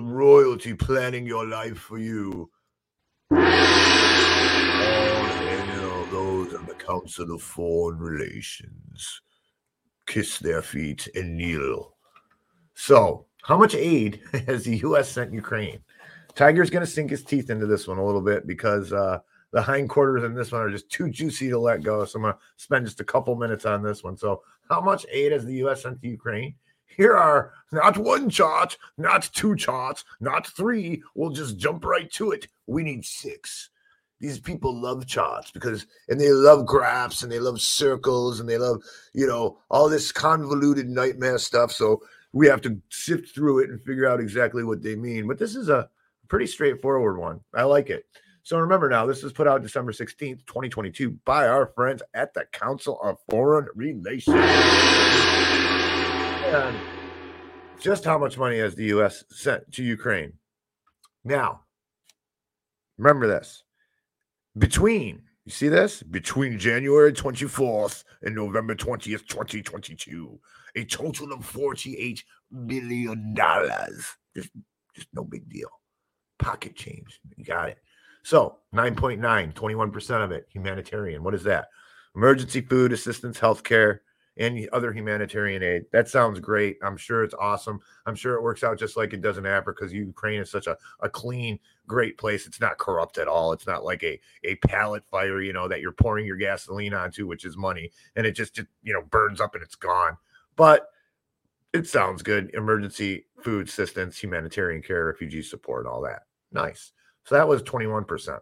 royalty 0.00 0.74
planning 0.74 1.26
your 1.26 1.46
life 1.46 1.78
for 1.78 1.98
you. 1.98 2.50
Those 6.10 6.54
of 6.54 6.66
the 6.66 6.74
Council 6.74 7.34
of 7.34 7.42
Foreign 7.42 7.98
Relations. 7.98 9.20
Kiss 10.06 10.38
their 10.38 10.62
feet 10.62 11.06
and 11.14 11.36
kneel. 11.36 11.97
So, 12.80 13.26
how 13.42 13.58
much 13.58 13.74
aid 13.74 14.20
has 14.46 14.62
the 14.62 14.76
U.S. 14.78 15.10
sent 15.10 15.34
Ukraine? 15.34 15.80
Tiger's 16.36 16.70
going 16.70 16.84
to 16.84 16.90
sink 16.90 17.10
his 17.10 17.24
teeth 17.24 17.50
into 17.50 17.66
this 17.66 17.88
one 17.88 17.98
a 17.98 18.06
little 18.06 18.22
bit 18.22 18.46
because 18.46 18.92
uh, 18.92 19.18
the 19.50 19.60
hindquarters 19.60 20.22
in 20.22 20.32
this 20.32 20.52
one 20.52 20.62
are 20.62 20.70
just 20.70 20.88
too 20.88 21.10
juicy 21.10 21.48
to 21.48 21.58
let 21.58 21.82
go. 21.82 22.04
So 22.04 22.18
I'm 22.18 22.22
going 22.22 22.34
to 22.34 22.40
spend 22.56 22.86
just 22.86 23.00
a 23.00 23.04
couple 23.04 23.34
minutes 23.34 23.66
on 23.66 23.82
this 23.82 24.04
one. 24.04 24.16
So, 24.16 24.42
how 24.70 24.80
much 24.80 25.04
aid 25.10 25.32
has 25.32 25.44
the 25.44 25.56
U.S. 25.56 25.82
sent 25.82 26.00
to 26.00 26.08
Ukraine? 26.08 26.54
Here 26.86 27.16
are 27.16 27.52
not 27.72 27.98
one 27.98 28.30
chart, 28.30 28.78
not 28.96 29.28
two 29.34 29.56
charts, 29.56 30.04
not 30.20 30.46
three. 30.46 31.02
We'll 31.16 31.30
just 31.30 31.58
jump 31.58 31.84
right 31.84 32.10
to 32.12 32.30
it. 32.30 32.46
We 32.68 32.84
need 32.84 33.04
six. 33.04 33.70
These 34.20 34.38
people 34.38 34.72
love 34.72 35.04
charts 35.06 35.50
because, 35.50 35.86
and 36.08 36.20
they 36.20 36.30
love 36.30 36.64
graphs 36.64 37.24
and 37.24 37.30
they 37.30 37.40
love 37.40 37.60
circles 37.60 38.38
and 38.38 38.48
they 38.48 38.58
love, 38.58 38.82
you 39.14 39.26
know, 39.26 39.58
all 39.68 39.88
this 39.88 40.12
convoluted 40.12 40.88
nightmare 40.88 41.38
stuff. 41.38 41.72
So 41.72 42.02
we 42.32 42.46
have 42.46 42.60
to 42.62 42.80
sift 42.90 43.34
through 43.34 43.60
it 43.60 43.70
and 43.70 43.82
figure 43.82 44.08
out 44.08 44.20
exactly 44.20 44.64
what 44.64 44.82
they 44.82 44.96
mean. 44.96 45.26
But 45.26 45.38
this 45.38 45.56
is 45.56 45.68
a 45.68 45.88
pretty 46.28 46.46
straightforward 46.46 47.18
one. 47.18 47.40
I 47.54 47.62
like 47.64 47.90
it. 47.90 48.04
So 48.42 48.58
remember 48.58 48.88
now, 48.88 49.04
this 49.04 49.22
was 49.22 49.32
put 49.32 49.46
out 49.46 49.62
December 49.62 49.92
16th, 49.92 50.46
2022 50.46 51.10
by 51.24 51.46
our 51.48 51.66
friends 51.74 52.02
at 52.14 52.32
the 52.32 52.46
Council 52.52 52.98
of 53.02 53.18
Foreign 53.28 53.68
Relations. 53.74 54.36
And 56.46 56.76
just 57.78 58.04
how 58.04 58.16
much 58.18 58.38
money 58.38 58.58
has 58.58 58.74
the 58.74 58.86
U.S. 58.86 59.24
sent 59.30 59.70
to 59.72 59.82
Ukraine? 59.82 60.32
Now, 61.24 61.60
remember 62.96 63.26
this. 63.26 63.64
Between, 64.56 65.22
you 65.44 65.52
see 65.52 65.68
this? 65.68 66.02
Between 66.02 66.58
January 66.58 67.12
24th 67.12 68.04
and 68.22 68.34
November 68.34 68.74
20th, 68.74 69.26
2022, 69.28 70.40
a 70.78 70.84
total 70.84 71.32
of 71.32 71.40
$48 71.40 72.22
billion. 72.66 73.34
Just, 74.36 74.50
just 74.94 75.08
no 75.12 75.24
big 75.24 75.48
deal. 75.48 75.68
Pocket 76.38 76.76
change. 76.76 77.20
You 77.36 77.44
got 77.44 77.68
it. 77.68 77.78
So 78.22 78.58
9.9, 78.74 79.54
21% 79.54 80.24
of 80.24 80.32
it 80.32 80.46
humanitarian. 80.52 81.22
What 81.22 81.34
is 81.34 81.42
that? 81.44 81.68
Emergency 82.14 82.60
food 82.60 82.92
assistance, 82.92 83.38
healthcare, 83.38 84.00
and 84.38 84.68
other 84.72 84.92
humanitarian 84.92 85.62
aid. 85.62 85.84
That 85.92 86.08
sounds 86.08 86.38
great. 86.38 86.78
I'm 86.82 86.96
sure 86.96 87.24
it's 87.24 87.34
awesome. 87.34 87.80
I'm 88.06 88.14
sure 88.14 88.34
it 88.34 88.42
works 88.42 88.62
out 88.62 88.78
just 88.78 88.96
like 88.96 89.12
it 89.12 89.20
does 89.20 89.36
in 89.36 89.46
Africa 89.46 89.80
because 89.80 89.92
Ukraine 89.92 90.40
is 90.40 90.50
such 90.50 90.68
a, 90.68 90.76
a 91.00 91.08
clean, 91.08 91.58
great 91.88 92.18
place. 92.18 92.46
It's 92.46 92.60
not 92.60 92.78
corrupt 92.78 93.18
at 93.18 93.26
all. 93.26 93.52
It's 93.52 93.66
not 93.66 93.84
like 93.84 94.04
a, 94.04 94.20
a 94.44 94.54
pallet 94.56 95.04
fire, 95.10 95.42
you 95.42 95.52
know, 95.52 95.66
that 95.66 95.80
you're 95.80 95.92
pouring 95.92 96.24
your 96.24 96.36
gasoline 96.36 96.94
onto, 96.94 97.26
which 97.26 97.44
is 97.44 97.56
money, 97.56 97.90
and 98.14 98.26
it 98.26 98.32
just, 98.32 98.54
just 98.54 98.68
you 98.82 98.92
know, 98.92 99.02
burns 99.02 99.40
up 99.40 99.54
and 99.54 99.64
it's 99.64 99.74
gone. 99.74 100.16
But 100.58 100.88
it 101.72 101.86
sounds 101.86 102.22
good. 102.22 102.50
Emergency 102.52 103.24
food 103.42 103.68
assistance, 103.68 104.18
humanitarian 104.18 104.82
care, 104.82 105.06
refugee 105.06 105.42
support, 105.42 105.86
all 105.86 106.02
that. 106.02 106.24
Nice. 106.52 106.92
So 107.24 107.36
that 107.36 107.48
was 107.48 107.62
21%. 107.62 108.40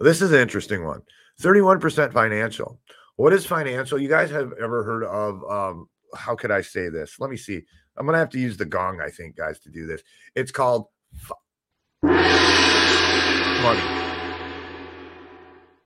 This 0.00 0.22
is 0.22 0.32
an 0.32 0.40
interesting 0.40 0.84
one 0.84 1.02
31% 1.40 2.12
financial. 2.12 2.80
What 3.16 3.32
is 3.32 3.46
financial? 3.46 4.00
You 4.00 4.08
guys 4.08 4.30
have 4.30 4.52
ever 4.60 4.82
heard 4.82 5.04
of 5.04 5.44
um, 5.50 5.88
how 6.16 6.34
could 6.34 6.50
I 6.50 6.62
say 6.62 6.88
this? 6.88 7.20
Let 7.20 7.30
me 7.30 7.36
see. 7.36 7.62
I'm 7.96 8.06
gonna 8.06 8.18
have 8.18 8.30
to 8.30 8.38
use 8.38 8.56
the 8.56 8.64
gong, 8.64 9.00
I 9.00 9.10
think, 9.10 9.36
guys, 9.36 9.60
to 9.60 9.70
do 9.70 9.86
this. 9.86 10.02
It's 10.34 10.50
called 10.50 10.86
money. 12.02 13.82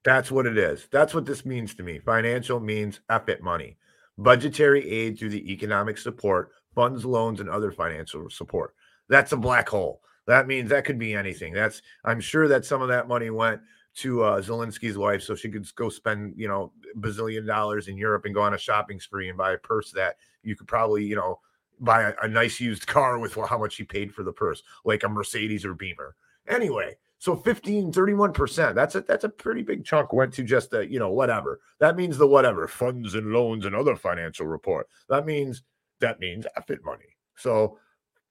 That's 0.05 0.31
what 0.31 0.47
it 0.47 0.57
is. 0.57 0.87
That's 0.93 1.15
what 1.15 1.27
this 1.27 1.45
means 1.45 1.75
to 1.75 1.83
me. 1.83 1.99
Financial 1.99 2.61
means 2.61 3.01
effort 3.11 3.43
money. 3.43 3.77
Budgetary 4.19 4.89
aid 4.89 5.19
through 5.19 5.31
the 5.31 5.53
economic 5.53 5.99
support, 5.99 6.53
funds, 6.75 7.05
loans, 7.05 7.41
and 7.41 7.49
other 7.49 7.71
financial 7.71 8.31
support. 8.31 8.75
That's 9.09 9.33
a 9.33 9.37
black 9.37 9.69
hole. 9.69 10.01
That 10.27 10.47
means 10.47 10.71
that 10.71 10.85
could 10.85 10.99
be 10.99 11.15
anything. 11.15 11.53
That's 11.53 11.83
I'm 12.05 12.21
sure 12.21 12.49
that 12.49 12.65
some 12.65 12.83
of 12.83 12.89
that 12.89 13.09
money 13.09 13.31
went 13.31 13.61
to 13.97 14.23
uh, 14.23 14.41
Zelensky's 14.43 14.99
wife 14.99 15.23
so 15.23 15.35
she 15.35 15.49
could 15.49 15.67
go 15.75 15.89
spend, 15.89 16.35
you 16.37 16.49
know, 16.49 16.73
bazillion 16.99 17.47
dollars 17.47 17.89
in 17.89 17.97
Europe 17.97 18.25
and 18.25 18.35
go 18.35 18.43
on 18.43 18.55
a 18.55 18.59
shopping 18.59 19.01
spree 19.01 19.29
and 19.29 19.39
buy 19.39 19.53
a 19.53 19.59
purse 19.59 19.91
that 19.93 20.17
you 20.43 20.55
could 20.55 20.67
probably, 20.67 21.05
you 21.05 21.17
know, 21.17 21.41
buy 21.81 22.03
a, 22.03 22.13
a 22.23 22.29
nice 22.29 22.61
used 22.61 22.87
car 22.87 23.19
with 23.19 23.35
how 23.35 23.59
much 23.59 23.75
she 23.75 23.85
paid 23.85 24.13
for 24.13 24.23
the 24.23 24.33
purse, 24.33 24.63
like 24.85 25.03
a 25.03 25.09
Mercedes 25.09 25.65
or 25.65 25.75
Beamer. 25.75 26.15
Anyway, 26.49 26.97
so 27.27 27.35
15, 27.35 27.93
31%. 27.93 28.75
That's 28.77 28.95
a 28.95 29.01
that's 29.01 29.25
a 29.25 29.29
pretty 29.29 29.63
big 29.63 29.85
chunk 29.85 30.13
went 30.13 30.33
to 30.35 30.45
just 30.45 30.71
the, 30.71 30.87
you 30.87 31.01
know, 31.01 31.11
whatever. 31.11 31.59
That 31.81 31.97
means 31.97 32.17
the 32.17 32.27
whatever, 32.29 32.69
funds 32.69 33.17
and 33.17 33.33
loans 33.33 33.65
and 33.65 33.75
other 33.75 33.97
financial 33.97 34.47
report. 34.47 34.87
That 35.09 35.27
means 35.27 35.65
that 35.99 36.21
means 36.21 36.47
effort 36.57 36.85
money. 36.85 37.17
So 37.37 37.79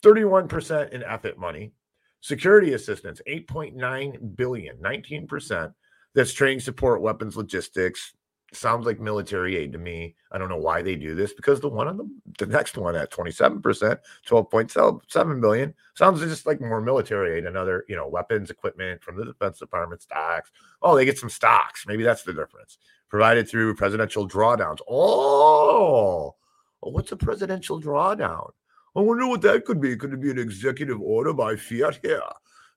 31% 0.01 0.91
in 0.91 1.03
effort 1.03 1.37
money, 1.37 1.73
Security 2.21 2.73
assistance, 2.73 3.21
8.9 3.27 4.35
billion, 4.37 4.77
19%. 4.77 5.73
That's 6.13 6.31
training 6.31 6.61
support, 6.61 7.01
weapons, 7.01 7.35
logistics. 7.35 8.13
Sounds 8.53 8.85
like 8.85 8.99
military 8.99 9.57
aid 9.57 9.73
to 9.73 9.77
me. 9.77 10.15
I 10.31 10.37
don't 10.37 10.49
know 10.49 10.57
why 10.57 10.81
they 10.81 10.95
do 10.95 11.15
this 11.15 11.33
because 11.33 11.59
the 11.59 11.67
one 11.67 11.87
on 11.87 11.97
the, 11.97 12.09
the 12.37 12.45
next 12.45 12.77
one 12.77 12.95
at 12.95 13.11
27%, 13.11 13.61
12.7 13.61 15.41
billion, 15.41 15.73
sounds 15.95 16.21
just 16.21 16.45
like 16.45 16.61
more 16.61 16.79
military 16.79 17.37
aid 17.37 17.45
and 17.45 17.57
other, 17.57 17.85
you 17.89 17.95
know, 17.95 18.07
weapons, 18.07 18.49
equipment 18.49 19.03
from 19.03 19.17
the 19.17 19.25
Defense 19.25 19.59
Department, 19.59 20.01
stocks. 20.01 20.51
Oh, 20.81 20.95
they 20.95 21.05
get 21.05 21.17
some 21.17 21.29
stocks. 21.29 21.85
Maybe 21.87 22.03
that's 22.03 22.23
the 22.23 22.33
difference. 22.33 22.77
Provided 23.09 23.49
through 23.49 23.75
presidential 23.75 24.27
drawdowns. 24.27 24.79
Oh, 24.89 26.35
what's 26.79 27.11
a 27.11 27.17
presidential 27.17 27.81
drawdown? 27.81 28.51
I 28.95 29.01
wonder 29.01 29.27
what 29.27 29.41
that 29.41 29.65
could 29.65 29.81
be. 29.81 29.97
Could 29.97 30.13
it 30.13 30.21
be 30.21 30.31
an 30.31 30.39
executive 30.39 31.01
order 31.01 31.33
by 31.33 31.57
fiat? 31.57 31.99
Here, 32.01 32.21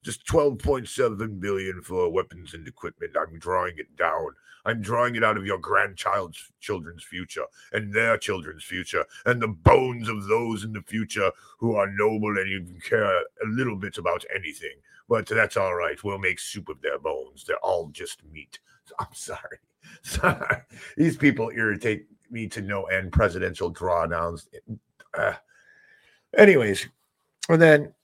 just 0.03 0.27
12.7 0.27 1.41
billion 1.41 1.83
for 1.83 2.11
weapons 2.11 2.55
and 2.55 2.67
equipment. 2.67 3.17
I'm 3.19 3.39
drawing 3.39 3.75
it 3.79 3.95
down. 3.97 4.29
I'm 4.65 4.83
drawing 4.83 5.17
it 5.17 5.25
out 5.25 5.37
of 5.37 5.47
your 5.47 5.59
grandchild's 5.59 6.51
children's 6.61 7.03
future 7.03 7.45
and 7.73 7.93
their 7.93 8.19
children's 8.19 8.65
future 8.65 9.05
and 9.25 9.41
the 9.41 9.49
bones 9.49 10.09
of 10.09 10.27
those 10.27 10.65
in 10.65 10.73
the 10.73 10.83
future 10.83 11.31
who 11.59 11.77
are 11.77 11.91
noble 11.91 12.37
and 12.37 12.49
you 12.51 12.67
care 12.87 13.05
a 13.05 13.47
little 13.47 13.77
bit 13.77 13.99
about 13.99 14.25
anything. 14.35 14.77
But 15.09 15.27
that's 15.27 15.57
all 15.57 15.75
right. 15.75 16.03
We'll 16.05 16.19
make 16.19 16.39
soup 16.39 16.69
of 16.69 16.83
their 16.83 16.99
bones. 16.99 17.45
They're 17.45 17.57
all 17.59 17.89
just 17.89 18.23
meat. 18.31 18.59
I'm 18.99 19.07
sorry. 19.13 19.59
Sorry. 20.03 20.59
These 20.99 21.17
people 21.17 21.51
irritate 21.55 22.07
me 22.31 22.47
to 22.49 22.61
no 22.61 22.85
end. 22.85 23.11
Presidential 23.11 23.73
drawdowns. 23.73 24.47
Uh, 25.17 25.33
Anyways, 26.37 26.87
and 27.49 27.61
then 27.61 27.95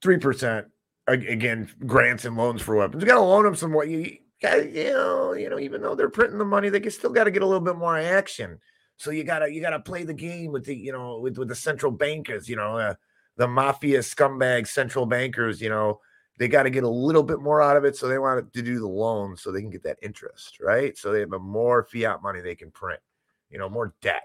three 0.00 0.18
percent 0.18 0.66
again 1.12 1.70
grants 1.86 2.24
and 2.24 2.36
loans 2.36 2.62
for 2.62 2.76
weapons. 2.76 3.02
You 3.02 3.08
got 3.08 3.16
to 3.16 3.20
loan 3.20 3.44
them 3.44 3.54
some. 3.54 3.72
What 3.72 3.88
you 3.88 4.18
got? 4.42 4.70
You 4.70 4.92
know, 4.92 5.32
you 5.32 5.50
know, 5.50 5.58
even 5.58 5.82
though 5.82 5.94
they're 5.94 6.08
printing 6.10 6.38
the 6.38 6.44
money, 6.44 6.68
they 6.68 6.88
still 6.90 7.10
got 7.10 7.24
to 7.24 7.30
get 7.30 7.42
a 7.42 7.46
little 7.46 7.60
bit 7.60 7.76
more 7.76 7.98
action. 7.98 8.58
So 8.96 9.10
you 9.10 9.24
gotta 9.24 9.50
you 9.50 9.62
gotta 9.62 9.80
play 9.80 10.04
the 10.04 10.12
game 10.12 10.52
with 10.52 10.66
the 10.66 10.74
you 10.74 10.92
know 10.92 11.18
with 11.20 11.38
with 11.38 11.48
the 11.48 11.54
central 11.54 11.90
bankers. 11.90 12.48
You 12.48 12.56
know, 12.56 12.76
uh, 12.76 12.94
the 13.36 13.48
mafia 13.48 14.00
scumbag 14.00 14.66
central 14.66 15.06
bankers. 15.06 15.60
You 15.60 15.70
know, 15.70 16.00
they 16.36 16.48
got 16.48 16.64
to 16.64 16.70
get 16.70 16.84
a 16.84 16.88
little 16.88 17.22
bit 17.22 17.40
more 17.40 17.62
out 17.62 17.76
of 17.76 17.84
it. 17.84 17.96
So 17.96 18.08
they 18.08 18.18
want 18.18 18.52
to 18.52 18.62
do 18.62 18.78
the 18.78 18.86
loans 18.86 19.42
so 19.42 19.52
they 19.52 19.60
can 19.60 19.70
get 19.70 19.82
that 19.84 19.98
interest, 20.02 20.58
right? 20.60 20.96
So 20.98 21.12
they 21.12 21.20
have 21.20 21.30
more 21.30 21.84
fiat 21.84 22.22
money 22.22 22.40
they 22.40 22.54
can 22.54 22.70
print. 22.70 23.00
You 23.48 23.58
know, 23.58 23.68
more 23.68 23.94
debt, 24.02 24.22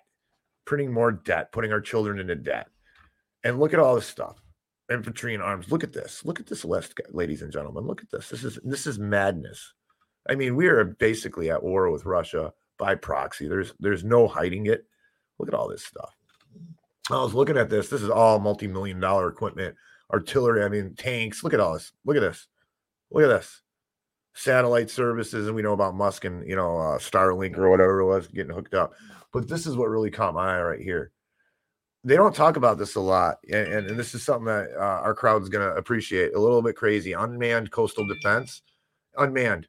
printing 0.65 0.91
more 0.91 1.11
debt, 1.11 1.51
putting 1.51 1.71
our 1.71 1.81
children 1.81 2.19
into 2.19 2.35
debt. 2.35 2.67
And 3.43 3.59
look 3.59 3.73
at 3.73 3.79
all 3.79 3.95
this 3.95 4.07
stuff. 4.07 4.41
Infantry 4.91 5.33
and 5.33 5.41
arms. 5.41 5.71
Look 5.71 5.83
at 5.83 5.93
this. 5.93 6.23
Look 6.25 6.39
at 6.39 6.45
this 6.45 6.63
list, 6.63 6.99
ladies 7.09 7.41
and 7.41 7.51
gentlemen. 7.51 7.85
Look 7.85 8.01
at 8.01 8.11
this. 8.11 8.29
This 8.29 8.43
is 8.43 8.59
this 8.63 8.85
is 8.85 8.99
madness. 8.99 9.73
I 10.29 10.35
mean, 10.35 10.55
we 10.55 10.67
are 10.67 10.83
basically 10.83 11.49
at 11.49 11.63
war 11.63 11.89
with 11.89 12.05
Russia 12.05 12.53
by 12.77 12.95
proxy. 12.95 13.47
There's 13.47 13.73
there's 13.79 14.03
no 14.03 14.27
hiding 14.27 14.67
it. 14.67 14.85
Look 15.39 15.47
at 15.47 15.55
all 15.55 15.67
this 15.67 15.83
stuff. 15.83 16.15
I 17.09 17.15
was 17.15 17.33
looking 17.33 17.57
at 17.57 17.69
this. 17.69 17.89
This 17.89 18.03
is 18.03 18.09
all 18.09 18.39
multi-million 18.39 18.99
dollar 18.99 19.27
equipment, 19.27 19.75
artillery. 20.11 20.63
I 20.63 20.69
mean, 20.69 20.95
tanks. 20.95 21.43
Look 21.43 21.53
at 21.53 21.59
all 21.59 21.73
this. 21.73 21.91
Look 22.05 22.17
at 22.17 22.21
this. 22.21 22.47
Look 23.11 23.23
at 23.23 23.27
this. 23.29 23.61
Satellite 24.33 24.91
services, 24.91 25.47
and 25.47 25.55
we 25.55 25.61
know 25.61 25.73
about 25.73 25.95
Musk 25.95 26.25
and 26.25 26.47
you 26.47 26.55
know 26.55 26.77
uh, 26.77 26.97
Starlink 26.99 27.57
or 27.57 27.71
whatever 27.71 28.01
it 28.01 28.05
was 28.05 28.27
getting 28.27 28.53
hooked 28.53 28.75
up. 28.75 28.93
But 29.33 29.47
this 29.47 29.65
is 29.65 29.75
what 29.75 29.89
really 29.89 30.11
caught 30.11 30.35
my 30.35 30.57
eye 30.57 30.61
right 30.61 30.81
here 30.81 31.11
they 32.05 32.15
don't 32.15 32.35
talk 32.35 32.55
about 32.55 32.77
this 32.77 32.93
a 32.93 33.01
lot, 33.01 33.39
and, 33.51 33.67
and, 33.67 33.87
and 33.87 33.99
this 33.99 34.13
is 34.13 34.21
something 34.21 34.45
that 34.45 34.69
uh, 34.77 35.01
our 35.01 35.15
crowd 35.15 35.41
is 35.41 35.49
going 35.49 35.67
to 35.67 35.75
appreciate. 35.75 36.35
A 36.35 36.39
little 36.39 36.61
bit 36.61 36.75
crazy. 36.75 37.13
Unmanned 37.13 37.71
coastal 37.71 38.07
defense, 38.07 38.61
unmanned. 39.17 39.67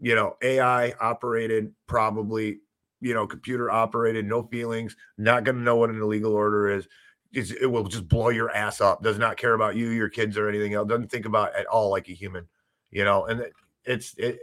You 0.00 0.16
know, 0.16 0.36
AI 0.42 0.92
operated, 1.00 1.72
probably. 1.86 2.58
You 3.00 3.14
know, 3.14 3.26
computer 3.26 3.70
operated, 3.70 4.26
no 4.26 4.42
feelings. 4.44 4.96
Not 5.18 5.44
going 5.44 5.56
to 5.56 5.62
know 5.62 5.76
what 5.76 5.90
an 5.90 6.00
illegal 6.00 6.34
order 6.34 6.68
is. 6.68 6.86
It's, 7.32 7.50
it 7.50 7.66
will 7.66 7.84
just 7.84 8.08
blow 8.08 8.28
your 8.28 8.50
ass 8.50 8.80
up. 8.80 9.02
Does 9.02 9.18
not 9.18 9.36
care 9.36 9.54
about 9.54 9.76
you, 9.76 9.90
your 9.90 10.08
kids, 10.08 10.36
or 10.36 10.48
anything 10.48 10.74
else. 10.74 10.88
Doesn't 10.88 11.10
think 11.10 11.26
about 11.26 11.54
at 11.54 11.66
all 11.66 11.90
like 11.90 12.08
a 12.08 12.12
human. 12.12 12.48
You 12.90 13.04
know, 13.04 13.26
and 13.26 13.46
it's 13.84 14.14
it, 14.18 14.40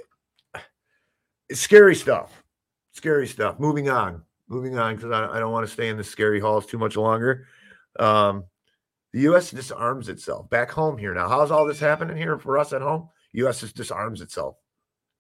it's 1.49 1.59
scary 1.59 1.95
stuff. 1.95 2.43
Scary 2.93 3.27
stuff. 3.27 3.59
Moving 3.59 3.89
on 3.89 4.23
moving 4.49 4.77
on 4.77 4.95
because 4.95 5.11
I, 5.11 5.37
I, 5.37 5.39
don't 5.39 5.51
want 5.51 5.65
to 5.65 5.71
stay 5.71 5.89
in 5.89 5.97
the 5.97 6.03
scary 6.03 6.39
halls 6.39 6.65
too 6.65 6.77
much 6.77 6.97
longer. 6.97 7.47
Um, 7.99 8.45
the 9.13 9.21
U.S. 9.21 9.51
disarms 9.51 10.09
itself 10.09 10.49
back 10.49 10.71
home 10.71 10.97
here 10.97 11.13
now. 11.13 11.29
How's 11.29 11.51
all 11.51 11.65
this 11.65 11.79
happening 11.79 12.17
here 12.17 12.37
for 12.37 12.57
us 12.57 12.73
at 12.73 12.81
home? 12.81 13.09
U.S. 13.33 13.61
just 13.61 13.75
disarms 13.75 14.21
itself 14.21 14.55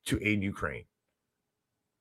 to 0.05 0.19
aid 0.21 0.43
Ukraine. 0.43 0.85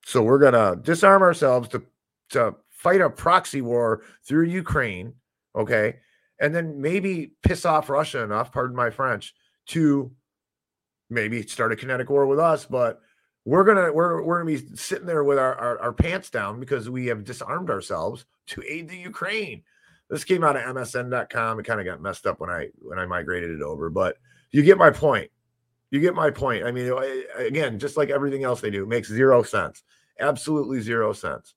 So 0.05 0.23
we're 0.23 0.39
gonna 0.39 0.77
disarm 0.77 1.23
ourselves 1.23 1.69
to 1.69 1.83
to 2.31 2.55
fight 2.71 3.01
a 3.01 3.11
proxy 3.11 3.61
war 3.61 4.03
through 4.27 4.45
Ukraine, 4.45 5.15
okay, 5.55 5.97
and 6.41 6.55
then 6.55 6.81
maybe 6.81 7.33
piss 7.43 7.65
off 7.65 7.91
Russia 7.91 8.23
enough, 8.23 8.53
pardon 8.53 8.77
my 8.77 8.91
French, 8.91 9.35
to 9.69 10.13
maybe 11.11 11.43
start 11.43 11.73
a 11.73 11.77
kinetic 11.77 12.11
war 12.11 12.27
with 12.27 12.39
us, 12.39 12.67
but 12.67 13.01
we're 13.49 13.65
gonna 13.65 13.91
we're 13.91 14.23
we're 14.23 14.43
gonna 14.43 14.59
be 14.59 14.77
sitting 14.77 15.07
there 15.07 15.25
with 15.25 15.39
our, 15.39 15.55
our, 15.55 15.79
our 15.79 15.93
pants 15.95 16.29
down 16.29 16.61
because 16.61 16.91
we 16.91 17.07
have 17.07 17.25
disarmed 17.25 17.71
ourselves 17.71 18.27
to 18.49 18.63
aid 18.69 18.91
the 18.91 18.97
Ukraine. 18.97 19.63
This 20.11 20.23
came 20.23 20.45
out 20.45 20.57
of 20.57 20.63
MSN.com. 20.63 21.59
It 21.59 21.63
kind 21.65 21.81
of 21.81 21.87
got 21.87 22.03
messed 22.03 22.27
up 22.27 22.41
when 22.41 22.51
I 22.51 22.69
when 22.81 22.99
I 22.99 23.07
migrated 23.07 23.51
it 23.51 23.63
over, 23.63 23.89
but 23.89 24.19
you 24.51 24.63
get 24.63 24.77
my 24.77 24.91
point. 24.91 25.31
You 25.91 25.99
get 25.99 26.15
my 26.15 26.31
point. 26.31 26.65
I 26.65 26.73
mean, 26.73 26.93
again, 27.39 27.79
just 27.79 27.97
like 27.97 28.11
everything 28.11 28.45
else 28.45 28.61
they 28.61 28.69
do, 28.69 28.85
makes 28.85 29.09
zero 29.09 29.43
sense. 29.43 29.83
Absolutely 30.21 30.83
zero 30.83 31.15
sense. 31.15 31.55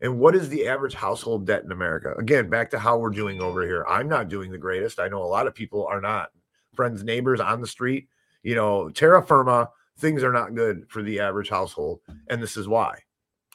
And 0.00 0.18
what 0.18 0.34
is 0.34 0.48
the 0.48 0.66
average 0.66 0.94
household 0.94 1.46
debt 1.46 1.62
in 1.62 1.70
America? 1.70 2.14
Again, 2.18 2.48
back 2.48 2.70
to 2.70 2.80
how 2.80 2.98
we're 2.98 3.10
doing 3.10 3.40
over 3.40 3.62
here. 3.62 3.84
I'm 3.88 4.08
not 4.08 4.28
doing 4.28 4.50
the 4.50 4.58
greatest. 4.58 4.98
I 4.98 5.06
know 5.06 5.22
a 5.22 5.24
lot 5.24 5.46
of 5.46 5.54
people 5.54 5.86
are 5.86 6.00
not. 6.00 6.30
Friends, 6.74 7.04
neighbors 7.04 7.38
on 7.38 7.60
the 7.60 7.66
street, 7.68 8.08
you 8.42 8.56
know, 8.56 8.88
terra 8.88 9.22
firma, 9.24 9.70
things 9.98 10.22
are 10.22 10.32
not 10.32 10.54
good 10.54 10.84
for 10.88 11.02
the 11.02 11.20
average 11.20 11.48
household. 11.48 12.00
And 12.28 12.42
this 12.42 12.56
is 12.56 12.68
why. 12.68 12.98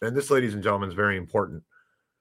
And 0.01 0.15
this, 0.15 0.29
ladies 0.29 0.53
and 0.53 0.63
gentlemen, 0.63 0.89
is 0.89 0.95
very 0.95 1.17
important. 1.17 1.63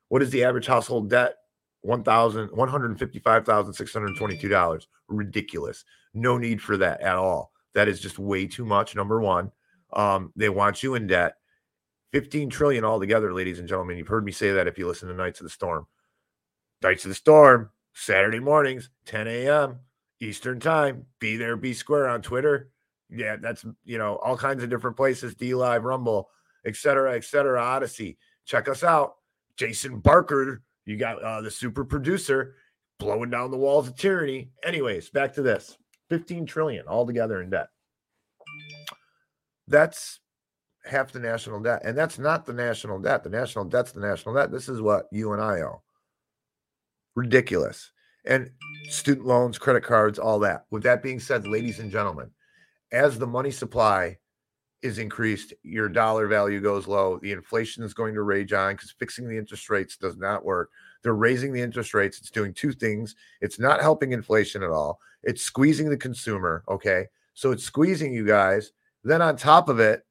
What 0.09 0.23
is 0.23 0.31
the 0.31 0.45
average 0.45 0.67
household 0.67 1.11
debt? 1.11 1.37
One 1.81 2.05
thousand 2.05 2.51
one 2.53 2.69
hundred 2.69 2.97
fifty-five 2.99 3.45
thousand 3.45 3.75
six 3.75 3.93
hundred 3.93 4.17
twenty-two 4.17 4.49
dollars. 4.49 4.87
Ridiculous. 5.09 5.85
No 6.15 6.39
need 6.39 6.63
for 6.63 6.77
that 6.77 7.01
at 7.01 7.17
all. 7.17 7.51
That 7.75 7.89
is 7.89 8.01
just 8.01 8.19
way 8.19 8.47
too 8.47 8.65
much. 8.65 8.95
Number 8.95 9.21
one, 9.21 9.51
um, 9.93 10.33
they 10.37 10.49
want 10.49 10.83
you 10.83 10.95
in 10.95 11.07
debt. 11.07 11.37
15 12.13 12.51
trillion 12.51 12.85
altogether, 12.85 13.33
ladies 13.33 13.59
and 13.59 13.67
gentlemen. 13.67 13.97
You've 13.97 14.09
heard 14.09 14.25
me 14.25 14.33
say 14.33 14.53
that 14.53 14.67
if 14.67 14.79
you 14.79 14.87
listen 14.87 15.09
to 15.09 15.15
Knights 15.15 15.41
of 15.41 15.45
the 15.45 15.51
Storm. 15.51 15.87
Knights 16.83 17.05
of 17.05 17.09
the 17.09 17.15
Storm, 17.15 17.71
Saturday 17.95 18.39
mornings, 18.39 18.91
10 19.07 19.27
a.m. 19.27 19.79
Eastern 20.21 20.61
time. 20.61 21.07
Be 21.19 21.37
there, 21.37 21.57
be 21.57 21.73
square 21.73 22.09
on 22.09 22.21
Twitter. 22.21 22.72
Yeah, 23.15 23.37
that's 23.37 23.65
you 23.85 23.99
know, 23.99 24.17
all 24.17 24.37
kinds 24.37 24.63
of 24.63 24.71
different 24.71 24.97
places, 24.97 25.35
DLive, 25.35 25.83
Rumble, 25.83 26.31
etc., 26.65 27.15
etc. 27.15 27.61
Odysee. 27.61 28.17
Check 28.45 28.69
us 28.69 28.83
out. 28.83 29.17
Jason 29.57 29.99
Barker, 29.99 30.63
you 30.87 30.97
got 30.97 31.23
uh, 31.23 31.41
the 31.41 31.51
super 31.51 31.85
producer 31.85 32.57
blowing 32.99 33.31
down 33.31 33.51
the 33.51 33.57
walls 33.57 33.89
of 33.89 33.97
tyranny. 33.97 34.51
Anyways, 34.65 35.11
back 35.11 35.35
to 35.35 35.43
this 35.43 35.77
15 36.09 36.47
trillion 36.47 36.87
altogether 36.87 37.43
in 37.43 37.51
debt. 37.51 37.69
That's 39.69 40.21
half 40.85 41.13
the 41.13 41.21
national 41.21 41.61
debt. 41.61 41.83
And 41.85 41.97
that's 41.97 42.19
not 42.19 42.45
the 42.47 42.53
national 42.53 42.99
debt. 42.99 43.25
The 43.25 43.31
national 43.31 43.67
debt's 43.67 43.93
the 43.93 44.01
national 44.01 44.35
debt. 44.35 44.51
This 44.51 44.69
is 44.69 44.81
what 44.81 45.07
you 45.13 45.33
and 45.33 45.43
I 45.43 45.61
owe. 45.61 45.83
Ridiculous. 47.15 47.93
And 48.25 48.51
student 48.89 49.27
loans, 49.27 49.59
credit 49.59 49.83
cards, 49.83 50.19
all 50.19 50.39
that. 50.41 50.67
With 50.71 50.83
that 50.85 51.03
being 51.03 51.21
said, 51.21 51.47
ladies 51.47 51.79
and 51.79 51.91
gentlemen, 51.91 52.31
as 52.93 53.19
the 53.19 53.27
money 53.27 53.51
supply 53.51 54.19
is 54.83 54.99
increased, 54.99 55.55
your 55.63 55.89
dollar 55.89 56.27
value 56.27 56.61
goes 56.61 56.87
low. 56.87 57.19
The 57.19 57.33
inflation 57.33 57.83
is 57.83 57.95
going 57.95 58.15
to 58.15 58.23
rage 58.23 58.53
on 58.53 58.75
because 58.75 58.91
fixing 58.91 59.29
the 59.29 59.39
interest 59.39 59.71
rates 59.71 59.97
does 59.97 60.17
not 60.17 60.45
work. 60.45 60.71
They're 61.03 61.15
raising 61.15 61.53
the 61.53 61.63
interest 61.63 61.95
rates. 61.95 62.19
It's 62.19 62.31
doing 62.31 62.53
two 62.53 62.73
things. 62.73 63.15
It's 63.41 63.59
not 63.59 63.81
helping 63.81 64.13
inflation 64.13 64.63
at 64.63 64.71
all. 64.71 65.01
It's 65.23 65.43
squeezing 65.43 65.89
the 65.89 65.97
consumer. 65.97 66.65
Okay. 66.69 67.07
So 67.35 67.51
it's 67.51 67.65
squeezing 67.65 68.13
you 68.13 68.27
guys. 68.27 68.73
Then 69.05 69.23
on 69.23 69.37
top 69.37 69.69
of 69.69 69.81
it, 69.81 70.05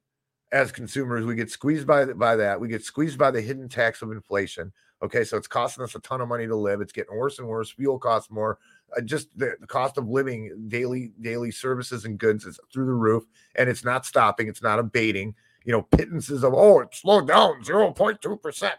as 0.52 0.70
consumers, 0.70 1.24
we 1.24 1.34
get 1.34 1.50
squeezed 1.50 1.86
by 1.86 2.04
by 2.04 2.36
that. 2.36 2.60
We 2.60 2.68
get 2.68 2.84
squeezed 2.84 3.18
by 3.18 3.30
the 3.30 3.40
hidden 3.40 3.68
tax 3.68 4.02
of 4.02 4.12
inflation. 4.12 4.72
Okay, 5.02 5.24
so 5.24 5.36
it's 5.36 5.48
costing 5.48 5.82
us 5.82 5.94
a 5.94 6.00
ton 6.00 6.20
of 6.20 6.28
money 6.28 6.46
to 6.46 6.54
live. 6.54 6.80
It's 6.80 6.92
getting 6.92 7.16
worse 7.16 7.38
and 7.38 7.48
worse. 7.48 7.70
Fuel 7.72 7.98
costs 7.98 8.30
more. 8.30 8.58
Uh, 8.96 9.00
just 9.00 9.28
the, 9.38 9.54
the, 9.60 9.66
cost 9.66 9.96
of 9.96 10.08
living, 10.08 10.66
daily 10.68 11.12
daily 11.20 11.50
services 11.50 12.04
and 12.04 12.18
goods 12.18 12.44
is 12.44 12.58
through 12.72 12.86
the 12.86 12.92
roof, 12.92 13.24
and 13.56 13.68
it's 13.68 13.84
not 13.84 14.04
stopping. 14.04 14.48
It's 14.48 14.62
not 14.62 14.78
abating. 14.78 15.34
You 15.64 15.72
know, 15.72 15.82
pittances 15.82 16.44
of 16.44 16.54
oh, 16.54 16.80
it 16.80 16.94
slowed 16.94 17.28
down 17.28 17.62
zero 17.64 17.92
point 17.92 18.20
two 18.20 18.36
percent. 18.36 18.74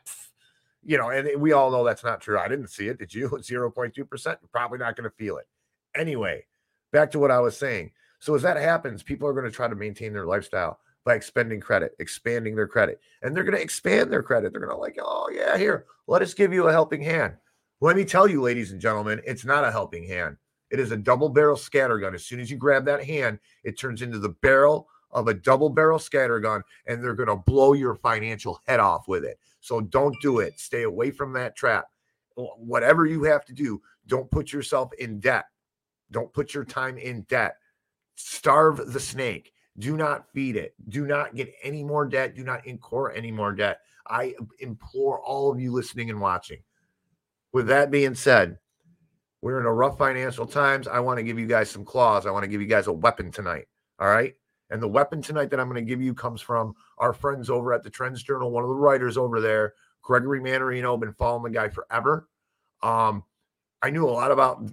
You 0.85 0.97
know, 0.97 1.09
and 1.09 1.41
we 1.41 1.53
all 1.53 1.71
know 1.71 1.83
that's 1.83 2.03
not 2.03 2.21
true. 2.21 2.37
I 2.37 2.47
didn't 2.47 2.67
see 2.67 2.87
it. 2.87 2.99
Did 2.99 3.13
you? 3.13 3.39
Zero 3.43 3.71
point 3.71 3.95
two 3.95 4.03
percent. 4.03 4.39
You're 4.41 4.49
probably 4.49 4.79
not 4.79 4.97
going 4.97 5.09
to 5.09 5.15
feel 5.15 5.37
it. 5.37 5.47
Anyway, 5.95 6.45
back 6.91 7.09
to 7.11 7.19
what 7.19 7.31
I 7.31 7.39
was 7.39 7.55
saying. 7.55 7.91
So 8.19 8.35
as 8.35 8.41
that 8.41 8.57
happens, 8.57 9.01
people 9.01 9.27
are 9.27 9.33
going 9.33 9.45
to 9.45 9.51
try 9.51 9.67
to 9.67 9.75
maintain 9.75 10.13
their 10.13 10.25
lifestyle 10.25 10.79
by 11.03 11.15
expending 11.15 11.59
credit, 11.59 11.95
expanding 11.99 12.55
their 12.55 12.67
credit. 12.67 13.01
And 13.21 13.35
they're 13.35 13.43
going 13.43 13.57
to 13.57 13.61
expand 13.61 14.11
their 14.11 14.23
credit. 14.23 14.51
They're 14.51 14.61
going 14.61 14.73
to 14.73 14.79
like, 14.79 14.97
oh, 15.01 15.29
yeah, 15.33 15.57
here, 15.57 15.85
let 16.07 16.21
us 16.21 16.33
give 16.33 16.53
you 16.53 16.67
a 16.67 16.71
helping 16.71 17.01
hand. 17.01 17.33
Let 17.81 17.95
me 17.95 18.05
tell 18.05 18.27
you, 18.27 18.41
ladies 18.41 18.71
and 18.71 18.79
gentlemen, 18.79 19.21
it's 19.25 19.45
not 19.45 19.65
a 19.65 19.71
helping 19.71 20.07
hand. 20.07 20.37
It 20.69 20.79
is 20.79 20.91
a 20.91 20.97
double 20.97 21.29
barrel 21.29 21.57
scatter 21.57 21.99
gun. 21.99 22.15
As 22.15 22.25
soon 22.25 22.39
as 22.39 22.49
you 22.49 22.57
grab 22.57 22.85
that 22.85 23.03
hand, 23.03 23.39
it 23.63 23.77
turns 23.77 24.01
into 24.01 24.19
the 24.19 24.29
barrel 24.29 24.87
of 25.11 25.27
a 25.27 25.33
double 25.33 25.69
barrel 25.69 25.99
scatter 25.99 26.39
gun, 26.39 26.63
and 26.87 27.03
they're 27.03 27.13
going 27.13 27.29
to 27.29 27.35
blow 27.35 27.73
your 27.73 27.95
financial 27.95 28.59
head 28.65 28.79
off 28.79 29.07
with 29.07 29.23
it. 29.23 29.37
So 29.61 29.81
don't 29.81 30.15
do 30.21 30.39
it. 30.39 30.59
Stay 30.59 30.83
away 30.83 31.11
from 31.11 31.33
that 31.33 31.55
trap. 31.55 31.85
Whatever 32.35 33.05
you 33.05 33.23
have 33.23 33.45
to 33.45 33.53
do, 33.53 33.81
don't 34.07 34.31
put 34.31 34.51
yourself 34.51 34.91
in 34.93 35.19
debt. 35.19 35.45
Don't 36.09 36.33
put 36.33 36.53
your 36.53 36.65
time 36.65 36.97
in 36.97 37.21
debt. 37.23 37.57
Starve 38.15 38.93
the 38.93 38.99
snake. 38.99 39.53
Do 39.79 39.97
not 39.97 40.27
feed 40.33 40.55
it. 40.55 40.73
Do 40.89 41.05
not 41.05 41.35
get 41.35 41.53
any 41.63 41.83
more 41.83 42.05
debt. 42.05 42.35
Do 42.35 42.43
not 42.43 42.65
incur 42.65 43.11
any 43.11 43.31
more 43.31 43.53
debt. 43.53 43.79
I 44.07 44.35
implore 44.59 45.21
all 45.21 45.51
of 45.51 45.59
you 45.59 45.71
listening 45.71 46.09
and 46.09 46.19
watching. 46.19 46.59
With 47.53 47.67
that 47.67 47.91
being 47.91 48.15
said, 48.15 48.57
we're 49.41 49.59
in 49.59 49.65
a 49.65 49.73
rough 49.73 49.97
financial 49.97 50.47
times. 50.47 50.87
I 50.87 50.99
want 50.99 51.17
to 51.17 51.23
give 51.23 51.37
you 51.37 51.45
guys 51.45 51.69
some 51.69 51.85
claws. 51.85 52.25
I 52.25 52.31
want 52.31 52.43
to 52.43 52.49
give 52.49 52.61
you 52.61 52.67
guys 52.67 52.87
a 52.87 52.93
weapon 52.93 53.31
tonight. 53.31 53.65
All 53.99 54.07
right. 54.07 54.33
And 54.69 54.81
the 54.81 54.87
weapon 54.87 55.21
tonight 55.21 55.51
that 55.51 55.59
I'm 55.59 55.69
going 55.69 55.83
to 55.83 55.87
give 55.87 56.01
you 56.01 56.15
comes 56.15 56.41
from 56.41 56.73
our 56.97 57.13
friends 57.13 57.49
over 57.49 57.73
at 57.73 57.83
the 57.83 57.89
Trends 57.89 58.23
Journal, 58.23 58.49
one 58.49 58.63
of 58.63 58.69
the 58.69 58.75
writers 58.75 59.17
over 59.17 59.39
there, 59.39 59.73
Gregory 60.01 60.39
Mannarino. 60.39 60.99
Been 60.99 61.13
following 61.13 61.43
the 61.43 61.57
guy 61.57 61.69
forever. 61.69 62.27
Um, 62.81 63.23
I 63.81 63.91
knew 63.91 64.07
a 64.07 64.09
lot 64.09 64.31
about 64.31 64.67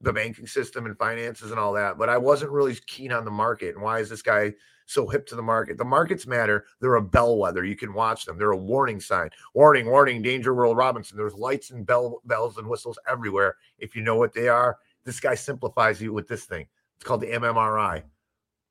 the 0.00 0.12
banking 0.12 0.46
system 0.46 0.86
and 0.86 0.98
finances 0.98 1.50
and 1.50 1.60
all 1.60 1.72
that, 1.72 1.98
but 1.98 2.08
I 2.08 2.18
wasn't 2.18 2.50
really 2.50 2.76
keen 2.86 3.12
on 3.12 3.24
the 3.24 3.30
market. 3.30 3.74
And 3.74 3.82
why 3.82 4.00
is 4.00 4.10
this 4.10 4.22
guy 4.22 4.52
so 4.84 5.08
hip 5.08 5.26
to 5.28 5.36
the 5.36 5.42
market? 5.42 5.78
The 5.78 5.84
markets 5.84 6.26
matter. 6.26 6.66
They're 6.80 6.96
a 6.96 7.02
bellwether. 7.02 7.64
You 7.64 7.76
can 7.76 7.94
watch 7.94 8.24
them. 8.24 8.36
They're 8.36 8.52
a 8.52 8.56
warning 8.56 9.00
sign. 9.00 9.30
Warning, 9.54 9.86
warning, 9.86 10.22
danger, 10.22 10.54
Will 10.54 10.76
Robinson. 10.76 11.16
There's 11.16 11.34
lights 11.34 11.70
and 11.70 11.86
bell 11.86 12.20
bells 12.26 12.58
and 12.58 12.68
whistles 12.68 12.98
everywhere. 13.08 13.56
If 13.78 13.96
you 13.96 14.02
know 14.02 14.16
what 14.16 14.34
they 14.34 14.48
are, 14.48 14.78
this 15.04 15.18
guy 15.18 15.34
simplifies 15.34 16.00
you 16.00 16.12
with 16.12 16.28
this 16.28 16.44
thing. 16.44 16.66
It's 16.96 17.04
called 17.04 17.22
the 17.22 17.28
MMRI. 17.28 18.02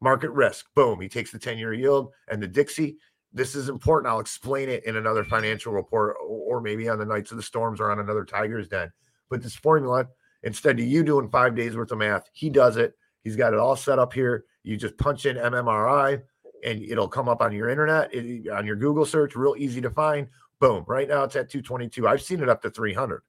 Market 0.02 0.30
risk. 0.30 0.68
Boom. 0.76 1.02
He 1.02 1.10
takes 1.10 1.32
the 1.32 1.40
10-year 1.40 1.74
yield 1.74 2.14
and 2.28 2.42
the 2.42 2.48
Dixie. 2.48 2.98
This 3.34 3.56
is 3.56 3.68
important. 3.68 4.12
I'll 4.12 4.20
explain 4.20 4.70
it 4.70 4.86
in 4.86 4.96
another 4.96 5.24
financial 5.24 5.74
report 5.74 6.18
or 6.22 6.62
maybe 6.62 6.88
on 6.88 7.00
the 7.00 7.06
Knights 7.06 7.32
of 7.32 7.38
the 7.38 7.44
Storms 7.44 7.80
or 7.80 7.92
on 7.92 8.00
another 8.00 8.24
Tiger's 8.24 8.68
Den. 8.68 8.92
But 9.30 9.42
this 9.42 9.56
formula 9.56 10.08
Instead 10.46 10.80
of 10.80 10.86
you 10.86 11.04
doing 11.04 11.30
five 11.30 11.56
days 11.56 11.76
worth 11.76 11.92
of 11.92 11.98
math, 11.98 12.30
he 12.32 12.50
does 12.50 12.78
it. 12.78 12.94
He's 13.24 13.36
got 13.36 13.54
it 13.54 13.60
all 13.60 13.76
set 13.76 14.00
up 14.00 14.14
here. 14.14 14.46
You 14.64 14.78
just 14.78 14.98
punch 14.98 15.26
in 15.26 15.38
MMRI 15.38 16.22
and 16.64 16.82
it'll 16.84 17.08
come 17.08 17.28
up 17.28 17.42
on 17.42 17.52
your 17.52 17.70
internet, 17.70 18.14
it, 18.14 18.48
on 18.50 18.66
your 18.66 18.76
Google 18.76 19.06
search, 19.06 19.36
real 19.36 19.56
easy 19.58 19.82
to 19.82 19.90
find. 19.90 20.28
Boom. 20.60 20.86
Right 20.88 21.08
now 21.08 21.24
it's 21.24 21.36
at 21.36 21.50
222. 21.50 22.08
I've 22.08 22.22
seen 22.22 22.42
it 22.42 22.50
up 22.50 22.62
to 22.62 22.70
300, 22.70 23.24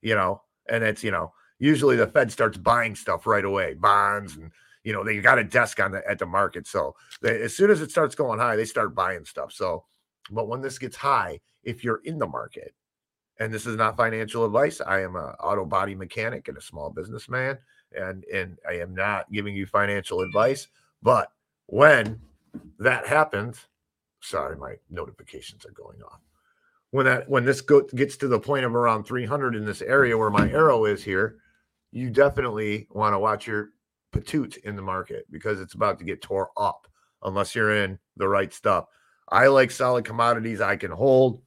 you 0.00 0.14
know, 0.14 0.42
and 0.68 0.84
it's, 0.84 1.02
you 1.02 1.10
know, 1.10 1.32
usually 1.58 1.96
the 1.96 2.06
Fed 2.06 2.30
starts 2.30 2.56
buying 2.56 2.94
stuff 2.94 3.26
right 3.26 3.44
away, 3.44 3.74
bonds 3.74 4.36
and, 4.36 4.50
you 4.84 4.92
know, 4.92 5.04
they 5.04 5.20
got 5.20 5.38
a 5.38 5.44
desk 5.44 5.80
on 5.80 5.92
the 5.92 6.08
at 6.08 6.18
the 6.18 6.26
market. 6.26 6.66
So 6.66 6.94
they, 7.20 7.42
as 7.42 7.56
soon 7.56 7.70
as 7.70 7.80
it 7.80 7.90
starts 7.90 8.14
going 8.14 8.38
high, 8.38 8.56
they 8.56 8.64
start 8.64 8.94
buying 8.94 9.24
stuff. 9.24 9.52
So, 9.52 9.84
but 10.30 10.48
when 10.48 10.60
this 10.60 10.78
gets 10.78 10.96
high, 10.96 11.40
if 11.62 11.84
you're 11.84 12.00
in 12.04 12.18
the 12.18 12.26
market, 12.26 12.74
and 13.38 13.52
this 13.52 13.66
is 13.66 13.76
not 13.76 13.96
financial 13.96 14.44
advice. 14.44 14.80
I 14.80 15.02
am 15.02 15.16
an 15.16 15.34
auto 15.40 15.64
body 15.64 15.94
mechanic 15.94 16.48
and 16.48 16.56
a 16.56 16.62
small 16.62 16.90
businessman, 16.90 17.58
and 17.96 18.24
and 18.24 18.58
I 18.68 18.74
am 18.74 18.94
not 18.94 19.30
giving 19.32 19.54
you 19.54 19.66
financial 19.66 20.20
advice. 20.20 20.68
But 21.02 21.30
when 21.66 22.20
that 22.78 23.06
happens, 23.06 23.66
sorry, 24.20 24.56
my 24.56 24.74
notifications 24.90 25.64
are 25.66 25.72
going 25.72 26.02
off. 26.02 26.20
When 26.90 27.06
that 27.06 27.28
when 27.28 27.44
this 27.44 27.60
go, 27.60 27.82
gets 27.94 28.16
to 28.18 28.28
the 28.28 28.38
point 28.38 28.64
of 28.64 28.74
around 28.74 29.04
300 29.04 29.56
in 29.56 29.64
this 29.64 29.82
area 29.82 30.16
where 30.16 30.30
my 30.30 30.50
arrow 30.50 30.84
is 30.84 31.02
here, 31.02 31.36
you 31.90 32.10
definitely 32.10 32.86
want 32.90 33.14
to 33.14 33.18
watch 33.18 33.46
your 33.46 33.70
patoot 34.12 34.58
in 34.58 34.76
the 34.76 34.82
market 34.82 35.26
because 35.30 35.60
it's 35.60 35.74
about 35.74 35.98
to 35.98 36.04
get 36.04 36.20
tore 36.20 36.50
up 36.56 36.86
unless 37.22 37.54
you're 37.54 37.76
in 37.76 37.98
the 38.16 38.28
right 38.28 38.52
stuff. 38.52 38.86
I 39.30 39.46
like 39.46 39.70
solid 39.70 40.04
commodities 40.04 40.60
I 40.60 40.76
can 40.76 40.90
hold. 40.90 41.40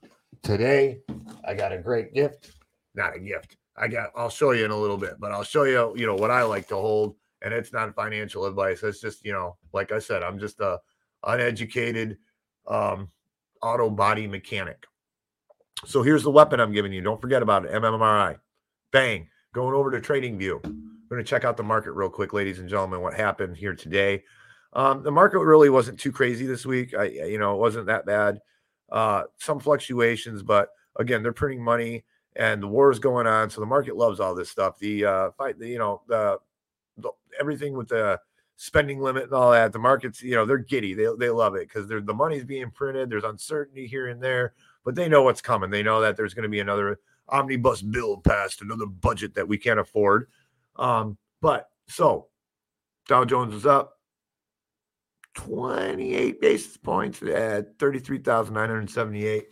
Today, 0.44 1.00
I 1.44 1.54
got 1.54 1.72
a 1.72 1.78
great 1.78 2.14
gift. 2.14 2.52
Not 2.94 3.16
a 3.16 3.20
gift. 3.20 3.58
I 3.78 3.88
got, 3.88 4.12
I'll 4.16 4.30
show 4.30 4.52
you 4.52 4.66
in 4.66 4.72
a 4.72 4.78
little 4.78 4.98
bit, 4.98 5.16
but 5.20 5.32
I'll 5.32 5.44
show 5.44 5.64
you, 5.64 5.94
you 5.96 6.06
know, 6.06 6.16
what 6.16 6.32
I 6.32 6.44
like 6.44 6.68
to 6.70 6.76
hold. 6.76 7.16
And 7.42 7.54
it's 7.54 7.74
not 7.74 7.94
financial 7.94 8.46
advice. 8.46 8.82
It's 8.84 9.02
just, 9.02 9.26
you 9.26 9.34
know, 9.34 9.58
like 9.74 9.92
I 9.92 10.00
said, 10.00 10.24
I'm 10.24 10.40
just 10.40 10.60
a 10.62 10.80
uneducated 11.24 12.18
um, 12.68 13.10
auto 13.62 13.90
body 13.90 14.28
mechanic. 14.28 14.86
So 15.86 16.02
here's 16.02 16.24
the 16.24 16.32
weapon 16.32 16.60
I'm 16.60 16.72
giving 16.72 16.94
you. 16.94 17.02
Don't 17.02 17.22
forget 17.22 17.42
about 17.42 17.66
it. 17.66 17.72
MMRI. 17.72 18.38
Bang. 18.92 19.28
Going 19.54 19.76
over 19.76 19.92
to 19.92 20.02
Trading 20.02 20.38
View. 20.38 20.62
We're 20.64 21.18
going 21.18 21.24
to 21.24 21.30
check 21.30 21.46
out 21.46 21.58
the 21.58 21.64
market 21.64 21.92
real 21.92 22.10
quick, 22.10 22.34
ladies 22.34 22.60
and 22.60 22.68
gentlemen, 22.70 23.02
what 23.02 23.14
happened 23.14 23.58
here 23.58 23.76
today. 23.76 24.24
Um, 24.74 25.04
the 25.04 25.12
market 25.12 25.40
really 25.40 25.70
wasn't 25.70 26.00
too 26.00 26.12
crazy 26.12 26.46
this 26.46 26.66
week. 26.66 26.94
I, 26.94 27.06
you 27.06 27.38
know, 27.38 27.54
it 27.54 27.60
wasn't 27.60 27.86
that 27.86 28.06
bad 28.06 28.40
uh, 28.92 29.24
some 29.38 29.60
fluctuations, 29.60 30.44
but 30.44 30.70
again, 30.98 31.24
they're 31.24 31.34
printing 31.34 31.64
money 31.64 32.04
and 32.36 32.62
the 32.62 32.68
war 32.68 32.92
is 32.92 33.00
going 33.00 33.28
on. 33.28 33.50
So 33.50 33.62
the 33.62 33.68
market 33.68 33.96
loves 33.96 34.20
all 34.20 34.36
this 34.36 34.50
stuff. 34.50 34.78
The 34.78 35.06
uh, 35.06 35.32
fight, 35.32 35.58
the, 35.58 35.68
you 35.68 35.80
know, 35.80 36.02
the, 36.08 36.40
the 36.98 37.12
everything 37.40 37.74
with 37.74 37.88
the 37.88 38.20
spending 38.58 39.00
limit 39.00 39.26
and 39.26 39.34
all 39.34 39.52
that. 39.52 39.74
The 39.74 39.80
markets, 39.80 40.22
you 40.22 40.36
know, 40.36 40.46
they're 40.46 40.58
giddy. 40.58 40.94
They 40.94 41.08
they 41.18 41.30
love 41.30 41.56
it 41.56 41.68
because 41.68 41.88
the 41.88 42.14
money's 42.14 42.46
being 42.46 42.72
printed. 42.72 43.10
There's 43.10 43.24
uncertainty 43.24 43.88
here 43.88 44.08
and 44.08 44.22
there, 44.22 44.54
but 44.84 44.96
they 44.96 45.08
know 45.08 45.24
what's 45.24 45.42
coming. 45.42 45.70
They 45.70 45.84
know 45.84 46.02
that 46.02 46.18
there's 46.18 46.34
going 46.34 46.44
to 46.44 46.50
be 46.50 46.60
another 46.60 47.00
omnibus 47.30 47.82
bill 47.82 48.18
passed, 48.18 48.62
another 48.62 48.86
budget 48.86 49.34
that 49.36 49.48
we 49.48 49.58
can't 49.58 49.80
afford. 49.80 50.30
Um, 50.76 51.18
but 51.42 51.70
so 51.88 52.28
Dow 53.08 53.26
Jones 53.26 53.54
is 53.54 53.66
up 53.66 53.95
28 55.36 56.42
basis 56.42 56.78
points 56.78 57.22
at 57.22 57.78
33,978. 57.80 59.48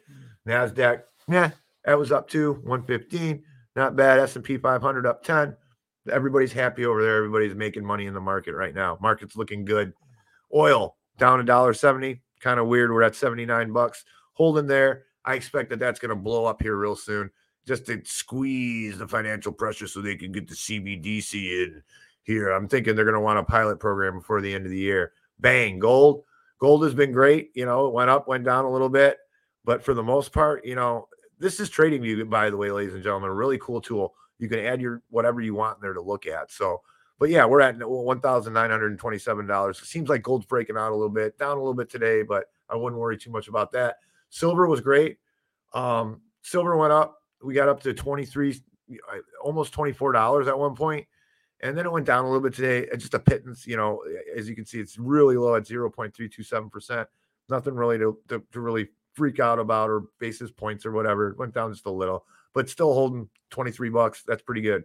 Nasdaq, 0.47 1.03
yeah, 1.29 1.51
that 1.85 1.97
was 1.97 2.11
up 2.11 2.27
to 2.29 2.53
115. 2.63 3.43
Not 3.75 3.95
bad. 3.95 4.19
S&P 4.19 4.57
500 4.57 5.05
up 5.05 5.23
10. 5.23 5.55
Everybody's 6.11 6.51
happy 6.51 6.85
over 6.85 7.01
there. 7.01 7.17
Everybody's 7.17 7.55
making 7.55 7.85
money 7.85 8.05
in 8.05 8.13
the 8.13 8.19
market 8.19 8.53
right 8.53 8.75
now. 8.75 8.97
Market's 9.01 9.35
looking 9.35 9.65
good. 9.65 9.93
Oil 10.53 10.97
down 11.17 11.39
a 11.39 11.43
dollar 11.43 11.73
70. 11.73 12.21
Kind 12.39 12.59
of 12.59 12.67
weird. 12.67 12.91
We're 12.91 13.03
at 13.03 13.15
79 13.15 13.71
bucks. 13.71 14.03
Holding 14.33 14.67
there. 14.67 15.03
I 15.25 15.35
expect 15.35 15.69
that 15.69 15.79
that's 15.79 15.99
going 15.99 16.09
to 16.09 16.15
blow 16.15 16.45
up 16.45 16.61
here 16.61 16.75
real 16.75 16.95
soon 16.95 17.29
just 17.65 17.85
to 17.85 18.01
squeeze 18.03 18.97
the 18.97 19.07
financial 19.07 19.53
pressure 19.53 19.87
so 19.87 20.01
they 20.01 20.15
can 20.15 20.31
get 20.31 20.47
the 20.47 20.55
CBDC 20.55 21.33
in 21.33 21.81
here. 22.23 22.49
I'm 22.49 22.67
thinking 22.67 22.95
they're 22.95 23.05
going 23.05 23.15
to 23.15 23.21
want 23.21 23.39
a 23.39 23.43
pilot 23.43 23.79
program 23.79 24.19
before 24.19 24.41
the 24.41 24.53
end 24.53 24.65
of 24.65 24.71
the 24.71 24.77
year. 24.77 25.13
Bang, 25.39 25.79
gold. 25.79 26.23
Gold 26.59 26.83
has 26.83 26.93
been 26.93 27.11
great. 27.11 27.51
You 27.55 27.65
know, 27.65 27.87
it 27.87 27.93
went 27.93 28.09
up, 28.09 28.27
went 28.27 28.45
down 28.45 28.65
a 28.65 28.71
little 28.71 28.89
bit, 28.89 29.17
but 29.65 29.83
for 29.83 29.93
the 29.93 30.03
most 30.03 30.31
part, 30.31 30.65
you 30.65 30.75
know, 30.75 31.07
this 31.39 31.59
is 31.59 31.69
Trading 31.69 32.01
View, 32.01 32.23
by 32.25 32.49
the 32.49 32.55
way, 32.55 32.71
ladies 32.71 32.93
and 32.93 33.03
gentlemen, 33.03 33.29
a 33.29 33.33
really 33.33 33.57
cool 33.57 33.81
tool. 33.81 34.13
You 34.39 34.47
can 34.47 34.59
add 34.59 34.81
your 34.81 35.01
whatever 35.09 35.41
you 35.41 35.55
want 35.55 35.81
there 35.81 35.93
to 35.93 36.01
look 36.01 36.25
at. 36.25 36.51
So, 36.51 36.81
but 37.19 37.29
yeah, 37.29 37.45
we're 37.45 37.61
at 37.61 37.75
one 37.77 38.21
thousand 38.21 38.53
nine 38.53 38.69
hundred 38.69 38.97
twenty-seven 38.97 39.45
dollars. 39.45 39.79
It 39.79 39.85
seems 39.85 40.09
like 40.09 40.23
gold's 40.23 40.45
breaking 40.45 40.77
out 40.77 40.91
a 40.91 40.95
little 40.95 41.09
bit, 41.09 41.37
down 41.37 41.57
a 41.57 41.59
little 41.59 41.73
bit 41.73 41.89
today, 41.89 42.23
but 42.23 42.45
I 42.69 42.75
wouldn't 42.75 42.99
worry 43.01 43.17
too 43.17 43.31
much 43.31 43.47
about 43.49 43.71
that. 43.73 43.97
Silver 44.29 44.67
was 44.67 44.81
great. 44.81 45.17
Um, 45.73 46.21
silver 46.41 46.77
went 46.77 46.93
up. 46.93 47.21
We 47.43 47.53
got 47.53 47.69
up 47.69 47.81
to 47.83 47.93
twenty-three, 47.93 48.61
almost 49.43 49.73
twenty-four 49.73 50.13
dollars 50.13 50.47
at 50.47 50.57
one 50.57 50.75
point, 50.75 51.05
and 51.63 51.77
then 51.77 51.85
it 51.85 51.91
went 51.91 52.05
down 52.05 52.25
a 52.25 52.27
little 52.27 52.41
bit 52.41 52.53
today. 52.53 52.87
Just 52.97 53.13
a 53.13 53.19
pittance, 53.19 53.65
you 53.65 53.77
know. 53.77 54.03
As 54.37 54.49
you 54.49 54.55
can 54.55 54.65
see, 54.65 54.79
it's 54.79 54.99
really 54.99 55.37
low 55.37 55.55
at 55.55 55.65
zero 55.65 55.89
point 55.89 56.13
three 56.13 56.29
two 56.29 56.43
seven 56.43 56.69
percent. 56.69 57.07
Nothing 57.49 57.73
really 57.73 57.97
to, 57.97 58.17
to, 58.27 58.43
to 58.51 58.59
really 58.59 58.89
freak 59.13 59.39
out 59.39 59.59
about 59.59 59.89
or 59.89 60.03
basis 60.19 60.51
points 60.51 60.85
or 60.85 60.91
whatever. 60.91 61.29
It 61.29 61.37
went 61.37 61.53
down 61.53 61.71
just 61.71 61.85
a 61.85 61.91
little, 61.91 62.25
but 62.53 62.69
still 62.69 62.93
holding 62.93 63.29
23 63.49 63.89
bucks. 63.89 64.23
That's 64.25 64.41
pretty 64.41 64.61
good. 64.61 64.83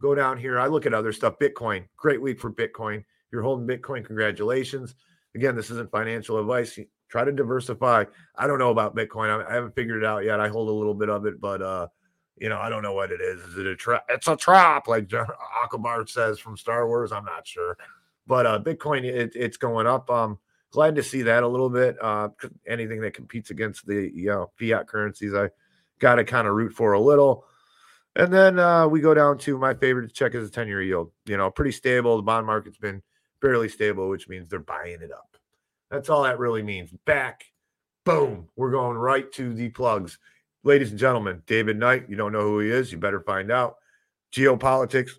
Go 0.00 0.14
down 0.14 0.38
here. 0.38 0.58
I 0.58 0.66
look 0.66 0.86
at 0.86 0.94
other 0.94 1.12
stuff. 1.12 1.38
Bitcoin, 1.38 1.84
great 1.96 2.20
week 2.20 2.40
for 2.40 2.50
Bitcoin. 2.50 3.04
You're 3.32 3.42
holding 3.42 3.66
Bitcoin. 3.66 4.04
Congratulations. 4.04 4.94
Again, 5.34 5.54
this 5.54 5.70
isn't 5.70 5.90
financial 5.90 6.38
advice. 6.38 6.78
Try 7.08 7.24
to 7.24 7.32
diversify. 7.32 8.04
I 8.36 8.46
don't 8.46 8.58
know 8.58 8.70
about 8.70 8.96
Bitcoin. 8.96 9.44
I 9.46 9.54
haven't 9.54 9.74
figured 9.74 10.02
it 10.02 10.06
out 10.06 10.24
yet. 10.24 10.40
I 10.40 10.48
hold 10.48 10.68
a 10.68 10.72
little 10.72 10.94
bit 10.94 11.08
of 11.08 11.26
it, 11.26 11.40
but 11.40 11.62
uh, 11.62 11.86
you 12.40 12.48
know, 12.48 12.58
I 12.58 12.70
don't 12.70 12.82
know 12.82 12.94
what 12.94 13.12
it 13.12 13.20
is. 13.20 13.40
Is 13.42 13.58
it 13.58 13.66
a 13.66 13.76
trap? 13.76 14.04
It's 14.08 14.26
a 14.26 14.34
trap, 14.34 14.88
like 14.88 15.08
Ackbar 15.08 16.08
says 16.08 16.40
from 16.40 16.56
Star 16.56 16.88
Wars. 16.88 17.12
I'm 17.12 17.24
not 17.24 17.46
sure, 17.46 17.76
but 18.26 18.46
uh, 18.46 18.58
Bitcoin, 18.58 19.04
it, 19.04 19.32
it's 19.36 19.58
going 19.58 19.86
up. 19.86 20.10
Um, 20.10 20.38
glad 20.70 20.96
to 20.96 21.02
see 21.02 21.22
that 21.22 21.42
a 21.42 21.48
little 21.48 21.68
bit. 21.68 21.96
Uh, 22.00 22.30
anything 22.66 23.02
that 23.02 23.12
competes 23.12 23.50
against 23.50 23.86
the 23.86 24.10
you 24.14 24.28
know 24.28 24.50
fiat 24.58 24.88
currencies, 24.88 25.34
I 25.34 25.50
got 25.98 26.16
to 26.16 26.24
kind 26.24 26.48
of 26.48 26.54
root 26.54 26.72
for 26.72 26.94
a 26.94 27.00
little. 27.00 27.44
And 28.16 28.32
then 28.32 28.58
uh, 28.58 28.88
we 28.88 29.00
go 29.00 29.14
down 29.14 29.38
to 29.38 29.56
my 29.56 29.74
favorite 29.74 30.08
to 30.08 30.12
check 30.12 30.34
is 30.34 30.48
a 30.48 30.50
10 30.50 30.66
year 30.66 30.82
yield. 30.82 31.12
You 31.26 31.36
know, 31.36 31.50
pretty 31.50 31.72
stable. 31.72 32.16
The 32.16 32.22
bond 32.22 32.46
market's 32.46 32.78
been 32.78 33.02
fairly 33.40 33.68
stable, 33.68 34.08
which 34.08 34.28
means 34.28 34.48
they're 34.48 34.58
buying 34.58 35.02
it 35.02 35.12
up. 35.12 35.36
That's 35.90 36.08
all 36.08 36.22
that 36.24 36.38
really 36.38 36.62
means. 36.62 36.90
Back, 37.04 37.44
boom, 38.04 38.48
we're 38.56 38.70
going 38.70 38.96
right 38.96 39.30
to 39.32 39.52
the 39.52 39.68
plugs. 39.68 40.18
Ladies 40.62 40.90
and 40.90 40.98
gentlemen, 40.98 41.42
David 41.46 41.78
Knight, 41.78 42.04
you 42.08 42.16
don't 42.16 42.32
know 42.32 42.42
who 42.42 42.58
he 42.58 42.70
is, 42.70 42.92
you 42.92 42.98
better 42.98 43.20
find 43.20 43.50
out. 43.50 43.76
Geopolitics, 44.32 45.12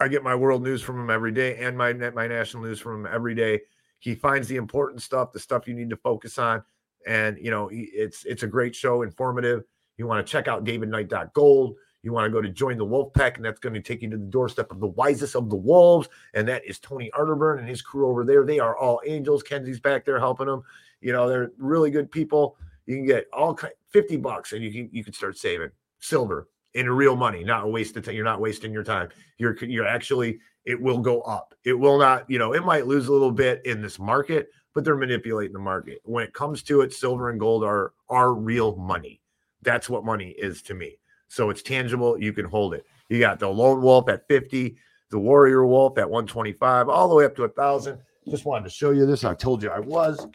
I 0.00 0.08
get 0.08 0.22
my 0.22 0.34
world 0.34 0.62
news 0.62 0.80
from 0.80 0.98
him 0.98 1.10
every 1.10 1.32
day 1.32 1.56
and 1.56 1.76
my 1.76 1.92
my 1.92 2.26
national 2.26 2.62
news 2.62 2.80
from 2.80 3.04
him 3.04 3.12
every 3.12 3.34
day. 3.34 3.60
He 3.98 4.14
finds 4.14 4.48
the 4.48 4.56
important 4.56 5.02
stuff, 5.02 5.32
the 5.32 5.40
stuff 5.40 5.68
you 5.68 5.74
need 5.74 5.90
to 5.90 5.96
focus 5.96 6.38
on. 6.38 6.62
And, 7.06 7.36
you 7.38 7.50
know, 7.50 7.68
it's 7.70 8.24
it's 8.24 8.44
a 8.44 8.46
great 8.46 8.74
show, 8.74 9.02
informative. 9.02 9.64
You 9.98 10.06
want 10.06 10.26
to 10.26 10.30
check 10.30 10.48
out 10.48 10.64
davidknight.gold. 10.64 11.74
You 12.02 12.12
want 12.12 12.24
to 12.26 12.30
go 12.30 12.40
to 12.40 12.48
join 12.48 12.78
the 12.78 12.84
wolf 12.84 13.12
pack, 13.12 13.36
and 13.36 13.44
that's 13.44 13.58
going 13.60 13.74
to 13.74 13.82
take 13.82 14.00
you 14.00 14.08
to 14.10 14.16
the 14.16 14.24
doorstep 14.24 14.70
of 14.70 14.80
the 14.80 14.86
wisest 14.86 15.34
of 15.34 15.50
the 15.50 15.56
wolves. 15.56 16.08
And 16.32 16.48
that 16.48 16.64
is 16.64 16.78
Tony 16.78 17.10
Arterburn 17.12 17.58
and 17.58 17.68
his 17.68 17.82
crew 17.82 18.08
over 18.08 18.24
there. 18.24 18.46
They 18.46 18.60
are 18.60 18.76
all 18.76 19.02
angels. 19.04 19.42
Kenzie's 19.42 19.80
back 19.80 20.04
there 20.04 20.18
helping 20.18 20.46
them. 20.46 20.62
You 21.00 21.12
know, 21.12 21.28
they're 21.28 21.50
really 21.58 21.90
good 21.90 22.10
people. 22.10 22.56
You 22.88 22.96
can 22.96 23.06
get 23.06 23.26
all 23.34 23.58
50 23.90 24.16
bucks 24.16 24.52
and 24.52 24.64
you 24.64 24.72
can 24.72 24.88
you 24.90 25.04
can 25.04 25.12
start 25.12 25.36
saving 25.36 25.70
silver 26.00 26.48
in 26.72 26.88
real 26.88 27.16
money, 27.16 27.44
not 27.44 27.64
a 27.64 27.68
waste 27.68 27.96
of 27.98 28.04
time. 28.04 28.14
You're 28.14 28.24
not 28.24 28.40
wasting 28.40 28.72
your 28.72 28.82
time. 28.82 29.10
You're 29.36 29.54
you're 29.62 29.86
actually 29.86 30.40
it 30.64 30.80
will 30.80 30.98
go 30.98 31.20
up. 31.20 31.54
It 31.64 31.74
will 31.74 31.98
not, 31.98 32.28
you 32.30 32.38
know, 32.38 32.54
it 32.54 32.64
might 32.64 32.86
lose 32.86 33.08
a 33.08 33.12
little 33.12 33.30
bit 33.30 33.60
in 33.66 33.82
this 33.82 33.98
market, 33.98 34.48
but 34.74 34.84
they're 34.84 34.96
manipulating 34.96 35.52
the 35.52 35.58
market. 35.58 36.00
When 36.04 36.24
it 36.24 36.32
comes 36.32 36.62
to 36.64 36.80
it, 36.80 36.94
silver 36.94 37.28
and 37.28 37.38
gold 37.38 37.62
are 37.62 37.92
are 38.08 38.32
real 38.32 38.74
money. 38.76 39.20
That's 39.60 39.90
what 39.90 40.02
money 40.02 40.30
is 40.38 40.62
to 40.62 40.74
me. 40.74 40.98
So 41.28 41.50
it's 41.50 41.62
tangible. 41.62 42.18
You 42.18 42.32
can 42.32 42.46
hold 42.46 42.72
it. 42.72 42.86
You 43.10 43.18
got 43.18 43.38
the 43.38 43.48
lone 43.48 43.82
wolf 43.82 44.08
at 44.08 44.26
50, 44.28 44.78
the 45.10 45.18
warrior 45.18 45.66
wolf 45.66 45.98
at 45.98 46.08
125, 46.08 46.88
all 46.88 47.08
the 47.10 47.14
way 47.14 47.26
up 47.26 47.36
to 47.36 47.44
a 47.44 47.48
thousand. 47.50 47.98
Just 48.30 48.46
wanted 48.46 48.64
to 48.64 48.70
show 48.70 48.92
you 48.92 49.04
this. 49.04 49.24
I 49.24 49.34
told 49.34 49.62
you 49.62 49.68
I 49.68 49.80
was. 49.80 50.26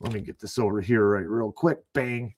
Let 0.00 0.12
me 0.12 0.20
get 0.20 0.38
this 0.38 0.58
over 0.58 0.80
here 0.80 1.06
right 1.08 1.28
real 1.28 1.52
quick. 1.52 1.78
Bang. 1.92 2.34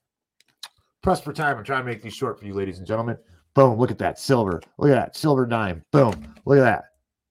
Press 1.01 1.21
for 1.21 1.33
time. 1.33 1.57
I'm 1.57 1.63
trying 1.63 1.81
to 1.81 1.89
make 1.89 2.01
these 2.01 2.13
short 2.13 2.39
for 2.39 2.45
you, 2.45 2.53
ladies 2.53 2.79
and 2.79 2.87
gentlemen. 2.87 3.17
Boom. 3.53 3.77
Look 3.77 3.91
at 3.91 3.97
that. 3.99 4.19
Silver. 4.19 4.61
Look 4.77 4.91
at 4.91 4.95
that. 4.95 5.15
Silver 5.15 5.45
dime. 5.45 5.83
Boom. 5.91 6.33
Look 6.45 6.57
at 6.57 6.61
that. 6.61 6.83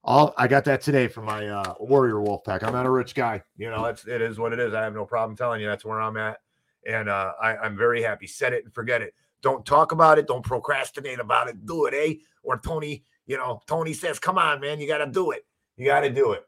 All 0.03 0.35
I 0.39 0.49
got 0.49 0.65
that 0.65 0.81
today 0.81 1.09
from 1.09 1.27
my 1.27 1.47
uh, 1.47 1.75
Warrior 1.79 2.21
Wolf 2.21 2.43
pack. 2.45 2.63
I'm 2.63 2.73
not 2.73 2.87
a 2.87 2.91
rich 2.91 3.15
guy. 3.15 3.43
You 3.57 3.71
know, 3.71 3.85
it's 3.85 4.07
it 4.07 4.23
is 4.23 4.39
what 4.39 4.53
it 4.53 4.59
is. 4.59 4.73
I 4.73 4.83
have 4.83 4.95
no 4.95 5.05
problem 5.05 5.37
telling 5.37 5.61
you 5.61 5.67
that's 5.67 5.85
where 5.85 6.01
I'm 6.01 6.17
at. 6.17 6.39
And 6.87 7.09
uh, 7.09 7.33
I, 7.41 7.57
I'm 7.59 7.77
very 7.77 8.03
happy. 8.03 8.27
Set 8.27 8.53
it 8.53 8.65
and 8.65 8.73
forget 8.73 9.03
it. 9.03 9.15
Don't 9.43 9.65
talk 9.67 9.93
about 9.93 10.19
it. 10.19 10.27
Don't 10.27 10.45
procrastinate 10.45 11.21
about 11.21 11.49
it. 11.49 11.67
Do 11.67 11.87
it, 11.87 11.95
eh? 11.95 12.15
Or 12.43 12.59
Tony, 12.59 13.05
you 13.27 13.37
know, 13.37 13.61
Tony 13.67 13.93
says, 13.93 14.19
come 14.19 14.39
on, 14.39 14.61
man, 14.61 14.81
you 14.81 14.87
got 14.87 14.99
to 14.99 15.07
do 15.07 15.33
it. 15.33 15.47
You 15.77 15.87
got 15.87 16.01
to 16.01 16.11
do 16.11 16.33
it. 16.33 16.45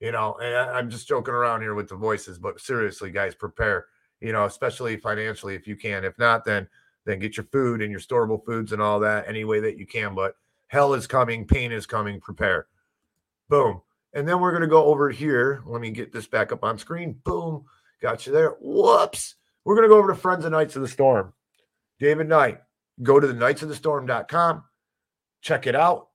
You 0.00 0.12
know, 0.12 0.36
I, 0.40 0.78
I'm 0.78 0.90
just 0.90 1.06
joking 1.06 1.34
around 1.34 1.60
here 1.60 1.74
with 1.74 1.88
the 1.88 1.96
voices, 1.96 2.38
but 2.38 2.60
seriously, 2.60 3.10
guys, 3.10 3.34
prepare, 3.34 3.86
you 4.20 4.32
know, 4.32 4.46
especially 4.46 4.96
financially 4.96 5.54
if 5.54 5.66
you 5.66 5.76
can. 5.76 6.04
If 6.04 6.18
not, 6.18 6.44
then 6.44 6.66
then 7.06 7.18
get 7.18 7.36
your 7.36 7.46
food 7.46 7.80
and 7.82 7.90
your 7.90 8.00
storable 8.00 8.44
foods 8.44 8.72
and 8.72 8.82
all 8.82 9.00
that 9.00 9.26
any 9.28 9.44
way 9.44 9.60
that 9.60 9.78
you 9.78 9.86
can. 9.86 10.14
But 10.14 10.34
hell 10.68 10.94
is 10.94 11.06
coming, 11.06 11.46
pain 11.46 11.72
is 11.72 11.86
coming, 11.86 12.20
prepare. 12.20 12.66
Boom. 13.48 13.80
And 14.12 14.28
then 14.28 14.40
we're 14.40 14.50
going 14.50 14.62
to 14.62 14.68
go 14.68 14.84
over 14.84 15.10
here. 15.10 15.62
Let 15.66 15.80
me 15.80 15.90
get 15.90 16.12
this 16.12 16.26
back 16.26 16.52
up 16.52 16.64
on 16.64 16.78
screen. 16.78 17.20
Boom. 17.24 17.64
Got 18.02 18.26
you 18.26 18.32
there. 18.32 18.56
Whoops. 18.60 19.36
We're 19.64 19.76
going 19.76 19.88
to 19.88 19.92
go 19.92 19.98
over 19.98 20.08
to 20.08 20.14
Friends 20.14 20.44
of 20.44 20.52
Knights 20.52 20.76
of 20.76 20.82
the 20.82 20.88
Storm. 20.88 21.32
David 21.98 22.28
Knight. 22.28 22.60
Go 23.02 23.20
to 23.20 23.26
the 23.26 23.34
knightsofthestorm.com. 23.34 24.64
Check 25.42 25.66
it 25.66 25.74
out. 25.74 26.09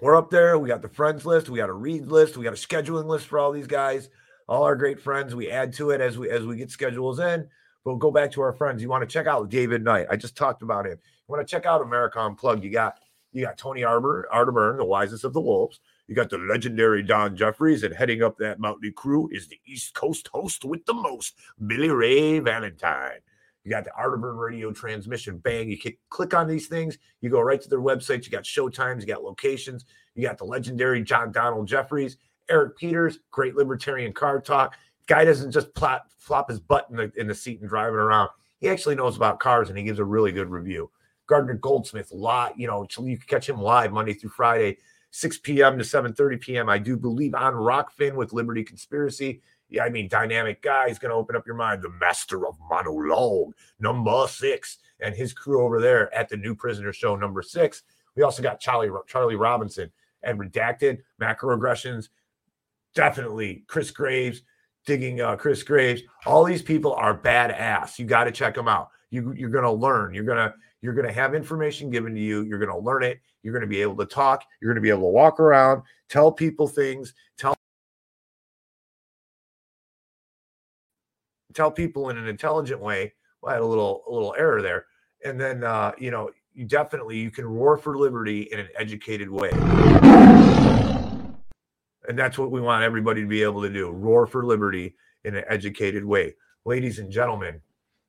We're 0.00 0.16
up 0.16 0.30
there. 0.30 0.58
We 0.58 0.68
got 0.68 0.82
the 0.82 0.88
friends 0.88 1.24
list. 1.24 1.48
We 1.48 1.58
got 1.58 1.68
a 1.68 1.74
read 1.74 2.06
list. 2.06 2.36
We 2.36 2.44
got 2.44 2.52
a 2.52 2.56
scheduling 2.56 3.06
list 3.06 3.26
for 3.26 3.38
all 3.38 3.52
these 3.52 3.66
guys, 3.66 4.08
all 4.48 4.64
our 4.64 4.76
great 4.76 5.00
friends. 5.00 5.34
We 5.34 5.50
add 5.50 5.72
to 5.74 5.90
it 5.90 6.00
as 6.00 6.18
we 6.18 6.30
as 6.30 6.44
we 6.44 6.56
get 6.56 6.70
schedules 6.70 7.18
in. 7.18 7.48
But 7.84 7.90
we'll 7.90 7.96
go 7.96 8.10
back 8.10 8.30
to 8.32 8.40
our 8.42 8.52
friends. 8.52 8.82
You 8.82 8.88
want 8.88 9.02
to 9.02 9.12
check 9.12 9.26
out 9.26 9.48
David 9.48 9.84
Knight. 9.84 10.06
I 10.10 10.16
just 10.16 10.36
talked 10.36 10.62
about 10.62 10.86
him. 10.86 10.92
You 10.92 11.32
want 11.32 11.46
to 11.46 11.50
check 11.50 11.66
out 11.66 11.82
America 11.82 12.20
Unplugged. 12.20 12.64
You 12.64 12.70
got 12.70 12.98
you 13.32 13.44
got 13.44 13.58
Tony 13.58 13.84
Arbor, 13.84 14.28
Arterburn, 14.32 14.76
the 14.76 14.84
wisest 14.84 15.24
of 15.24 15.32
the 15.32 15.40
wolves. 15.40 15.80
You 16.06 16.14
got 16.14 16.30
the 16.30 16.38
legendary 16.38 17.02
Don 17.02 17.36
Jeffries, 17.36 17.82
and 17.82 17.94
heading 17.94 18.22
up 18.22 18.36
that 18.38 18.58
motley 18.58 18.92
crew 18.92 19.28
is 19.32 19.48
the 19.48 19.60
East 19.66 19.94
Coast 19.94 20.28
host 20.32 20.64
with 20.64 20.84
the 20.84 20.94
most, 20.94 21.34
Billy 21.66 21.88
Ray 21.88 22.38
Valentine. 22.40 23.20
You 23.64 23.70
got 23.70 23.84
the 23.84 23.90
Arterburn 23.90 24.38
radio 24.38 24.72
transmission. 24.72 25.38
Bang! 25.38 25.68
You 25.68 25.78
can 25.78 25.92
click 26.08 26.34
on 26.34 26.48
these 26.48 26.66
things. 26.66 26.98
You 27.20 27.30
go 27.30 27.40
right 27.40 27.60
to 27.60 27.68
their 27.68 27.80
websites. 27.80 28.24
You 28.24 28.30
got 28.30 28.44
show 28.44 28.68
times. 28.68 29.04
You 29.04 29.14
got 29.14 29.22
locations. 29.22 29.84
You 30.14 30.26
got 30.26 30.38
the 30.38 30.44
legendary 30.44 31.02
John 31.02 31.32
Donald 31.32 31.68
Jeffries, 31.68 32.16
Eric 32.50 32.76
Peters, 32.76 33.18
great 33.30 33.54
libertarian 33.54 34.12
car 34.12 34.40
talk. 34.40 34.76
Guy 35.06 35.24
doesn't 35.24 35.52
just 35.52 35.74
plot, 35.74 36.02
flop 36.18 36.48
his 36.48 36.60
butt 36.60 36.86
in 36.90 36.96
the 36.96 37.12
in 37.16 37.26
the 37.28 37.34
seat 37.34 37.60
and 37.60 37.68
drive 37.68 37.92
it 37.92 37.96
around. 37.96 38.30
He 38.58 38.68
actually 38.68 38.94
knows 38.94 39.16
about 39.16 39.40
cars, 39.40 39.68
and 39.68 39.78
he 39.78 39.84
gives 39.84 39.98
a 39.98 40.04
really 40.04 40.32
good 40.32 40.50
review. 40.50 40.90
Gardner 41.26 41.54
Goldsmith, 41.54 42.12
lot, 42.12 42.58
you 42.58 42.66
know, 42.66 42.86
you 42.98 43.16
can 43.16 43.26
catch 43.26 43.48
him 43.48 43.60
live 43.60 43.92
Monday 43.92 44.12
through 44.12 44.30
Friday 44.30 44.78
6 45.12 45.38
p.m. 45.38 45.78
to 45.78 45.84
7:30 45.84 46.40
p.m. 46.40 46.68
I 46.68 46.78
do 46.78 46.96
believe 46.96 47.34
on 47.34 47.54
Rokfin 47.54 48.14
with 48.14 48.32
Liberty 48.32 48.64
Conspiracy. 48.64 49.42
Yeah, 49.72 49.84
I 49.84 49.88
mean, 49.88 50.08
dynamic 50.08 50.62
guy. 50.62 50.88
He's 50.88 50.98
going 50.98 51.10
to 51.10 51.16
open 51.16 51.34
up 51.34 51.46
your 51.46 51.56
mind. 51.56 51.82
The 51.82 51.90
master 51.90 52.46
of 52.46 52.56
monologue, 52.68 53.54
number 53.80 54.26
six, 54.28 54.78
and 55.00 55.14
his 55.14 55.32
crew 55.32 55.62
over 55.62 55.80
there 55.80 56.14
at 56.14 56.28
the 56.28 56.36
New 56.36 56.54
Prisoner 56.54 56.92
Show, 56.92 57.16
number 57.16 57.42
six. 57.42 57.82
We 58.14 58.22
also 58.22 58.42
got 58.42 58.60
Charlie 58.60 58.90
Charlie 59.06 59.36
Robinson 59.36 59.90
and 60.22 60.38
Redacted 60.38 60.98
Macroaggressions. 61.20 62.08
Definitely 62.94 63.64
Chris 63.66 63.90
Graves, 63.90 64.42
digging 64.84 65.22
uh, 65.22 65.36
Chris 65.36 65.62
Graves. 65.62 66.02
All 66.26 66.44
these 66.44 66.62
people 66.62 66.92
are 66.92 67.16
badass. 67.16 67.98
You 67.98 68.04
got 68.04 68.24
to 68.24 68.30
check 68.30 68.54
them 68.54 68.68
out. 68.68 68.90
You, 69.10 69.32
you're 69.32 69.50
going 69.50 69.64
to 69.64 69.72
learn. 69.72 70.12
You're 70.12 70.24
going 70.24 70.38
to 70.38 70.54
you're 70.82 70.94
going 70.94 71.06
to 71.06 71.12
have 71.12 71.34
information 71.34 71.90
given 71.90 72.14
to 72.14 72.20
you. 72.20 72.42
You're 72.42 72.58
going 72.58 72.70
to 72.70 72.78
learn 72.78 73.04
it. 73.04 73.20
You're 73.42 73.54
going 73.54 73.62
to 73.62 73.68
be 73.68 73.80
able 73.80 73.96
to 73.96 74.06
talk. 74.06 74.44
You're 74.60 74.70
going 74.70 74.82
to 74.82 74.82
be 74.82 74.90
able 74.90 75.02
to 75.02 75.14
walk 75.14 75.40
around, 75.40 75.82
tell 76.08 76.30
people 76.30 76.68
things, 76.68 77.14
tell 77.38 77.54
tell 81.54 81.70
people 81.70 82.10
in 82.10 82.18
an 82.18 82.28
intelligent 82.28 82.80
way. 82.80 83.12
Well, 83.40 83.50
I 83.50 83.54
had 83.54 83.62
a 83.62 83.66
little 83.66 84.02
a 84.08 84.12
little 84.12 84.34
error 84.38 84.62
there. 84.62 84.86
And 85.24 85.40
then 85.40 85.64
uh, 85.64 85.92
you 85.98 86.10
know, 86.10 86.30
you 86.54 86.64
definitely 86.64 87.18
you 87.18 87.30
can 87.30 87.46
roar 87.46 87.76
for 87.76 87.96
liberty 87.98 88.42
in 88.52 88.58
an 88.60 88.68
educated 88.76 89.30
way. 89.30 89.50
And 92.08 92.18
that's 92.18 92.38
what 92.38 92.50
we 92.50 92.60
want 92.60 92.82
everybody 92.82 93.20
to 93.22 93.28
be 93.28 93.42
able 93.42 93.62
to 93.62 93.70
do. 93.70 93.90
Roar 93.90 94.26
for 94.26 94.44
liberty 94.44 94.96
in 95.24 95.36
an 95.36 95.44
educated 95.48 96.04
way. 96.04 96.34
Ladies 96.64 96.98
and 96.98 97.10
gentlemen, 97.10 97.60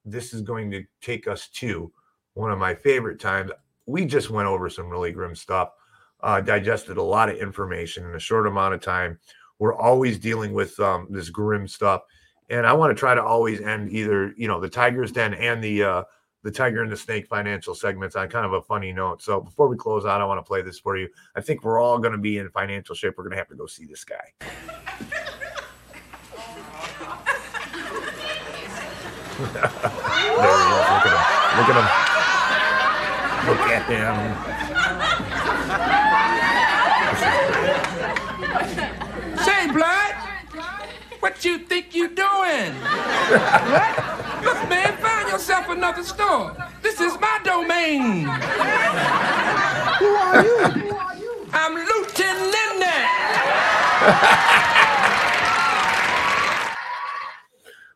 this 0.06 0.34
is 0.34 0.42
going 0.42 0.72
to 0.72 0.84
take 1.02 1.28
us 1.28 1.48
to 1.50 1.92
one 2.34 2.52
of 2.52 2.60
my 2.60 2.74
favorite 2.74 3.20
times. 3.20 3.52
We 3.86 4.06
just 4.06 4.30
went 4.30 4.48
over 4.48 4.70
some 4.70 4.90
really 4.90 5.12
grim 5.12 5.36
stuff, 5.36 5.70
uh, 6.22 6.42
digested 6.42 6.98
a 6.98 7.04
lot 7.04 7.30
of 7.30 7.38
information 7.38 8.06
in 8.06 8.16
a 8.16 8.20
short 8.20 8.48
amount 8.48 8.74
of 8.74 8.82
time. 8.82 9.20
We're 9.60 9.76
always 9.76 10.18
dealing 10.18 10.54
with 10.54 10.80
um, 10.80 11.08
this 11.10 11.30
grim 11.30 11.68
stuff, 11.68 12.02
and 12.54 12.68
I 12.68 12.74
want 12.74 12.92
to 12.92 12.96
try 12.96 13.16
to 13.16 13.24
always 13.24 13.62
end 13.62 13.92
either 13.92 14.34
you 14.38 14.48
know 14.48 14.60
the 14.60 14.70
Tiger's 14.70 15.12
Den 15.12 15.34
and 15.34 15.64
the 15.64 15.84
uh, 15.84 16.04
the 16.44 16.52
Tiger 16.52 16.84
and 16.84 16.92
the 16.92 16.98
Snake 16.98 17.26
financial 17.28 17.74
segments 17.74 18.16
on 18.16 18.30
kind 18.30 18.46
of 18.46 18.54
a 18.54 18.62
funny 18.62 18.92
note. 18.94 19.24
So 19.24 19.42
before 19.42 19.68
we 19.68 19.76
close 19.76 20.06
out, 20.06 20.22
I 20.22 20.26
want 20.26 20.38
to 20.38 20.44
play 20.48 20.62
this 20.62 20.80
for 20.80 20.96
you. 20.96 21.10
I 21.36 21.42
think 21.42 21.64
we're 21.64 21.80
all 21.80 21.98
going 21.98 22.12
to 22.12 22.18
be 22.20 22.38
in 22.38 22.48
financial 22.50 22.94
shape. 22.96 23.16
We're 23.18 23.24
going 23.24 23.32
to 23.32 23.38
have 23.38 23.48
to 23.48 23.56
go 23.56 23.66
see 23.66 23.86
this 23.86 24.04
guy. 24.04 24.34
there 24.40 24.50
he 29.50 30.28
is. 30.30 30.86
Look 30.94 31.06
at 31.06 31.14
him. 31.14 31.24
Look 31.58 31.70
at 31.70 31.78
him. 31.80 31.88
Look 33.50 33.62
at 33.72 33.84
him. 33.90 34.14
Say, 39.44 39.72
blood, 39.72 40.14
what 41.24 41.46
you 41.46 41.58
think 41.58 41.96
you 41.96 42.10
doing? 42.10 42.74
what? 42.76 44.44
Look, 44.44 44.68
man, 44.68 44.98
find 44.98 45.30
yourself 45.30 45.70
another 45.70 46.04
store. 46.04 46.54
This 46.82 47.00
is 47.00 47.18
my 47.18 47.40
domain. 47.46 48.26
Who 48.26 50.06
are 50.06 50.44
you? 50.44 50.58
Who 50.58 50.94
are 50.94 51.16
you? 51.16 51.48
I'm 51.54 51.76
Lieutenant 51.76 52.54
Lindy. 52.54 53.04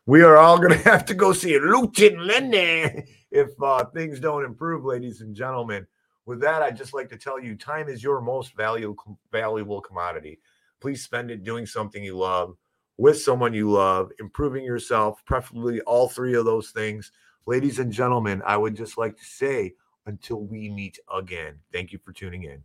we 0.06 0.22
are 0.22 0.38
all 0.38 0.56
going 0.56 0.70
to 0.78 0.88
have 0.88 1.04
to 1.04 1.12
go 1.12 1.34
see 1.34 1.58
Lieutenant 1.58 2.22
Lindy 2.22 3.04
if 3.30 3.50
uh, 3.62 3.84
things 3.92 4.20
don't 4.20 4.46
improve, 4.46 4.86
ladies 4.86 5.20
and 5.20 5.36
gentlemen. 5.36 5.86
With 6.24 6.40
that, 6.40 6.62
I'd 6.62 6.78
just 6.78 6.94
like 6.94 7.10
to 7.10 7.18
tell 7.18 7.38
you 7.38 7.56
time 7.56 7.90
is 7.90 8.02
your 8.02 8.22
most 8.22 8.56
valuable, 8.56 9.18
valuable 9.30 9.82
commodity. 9.82 10.40
Please 10.80 11.04
spend 11.04 11.30
it 11.30 11.44
doing 11.44 11.66
something 11.66 12.02
you 12.02 12.16
love 12.16 12.56
with 12.98 13.20
someone 13.20 13.54
you 13.54 13.70
love, 13.70 14.10
improving 14.18 14.64
yourself, 14.64 15.24
preferably 15.24 15.80
all 15.82 16.08
three 16.08 16.34
of 16.34 16.44
those 16.44 16.70
things. 16.70 17.12
Ladies 17.46 17.78
and 17.78 17.92
gentlemen, 17.92 18.42
I 18.44 18.56
would 18.56 18.76
just 18.76 18.98
like 18.98 19.16
to 19.16 19.24
say 19.24 19.74
until 20.06 20.42
we 20.42 20.68
meet 20.68 20.98
again, 21.14 21.60
thank 21.72 21.92
you 21.92 21.98
for 22.04 22.12
tuning 22.12 22.42
in. 22.42 22.62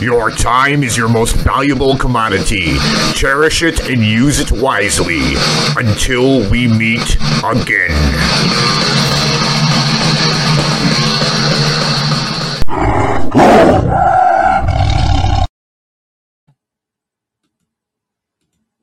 Your 0.00 0.30
time 0.30 0.82
is 0.82 0.96
your 0.96 1.08
most 1.08 1.36
valuable 1.36 1.96
commodity. 1.96 2.76
Cherish 3.14 3.62
it 3.62 3.88
and 3.88 4.02
use 4.02 4.40
it 4.40 4.50
wisely. 4.50 5.20
Until 5.76 6.50
we 6.50 6.66
meet 6.66 7.16
again. 7.44 7.92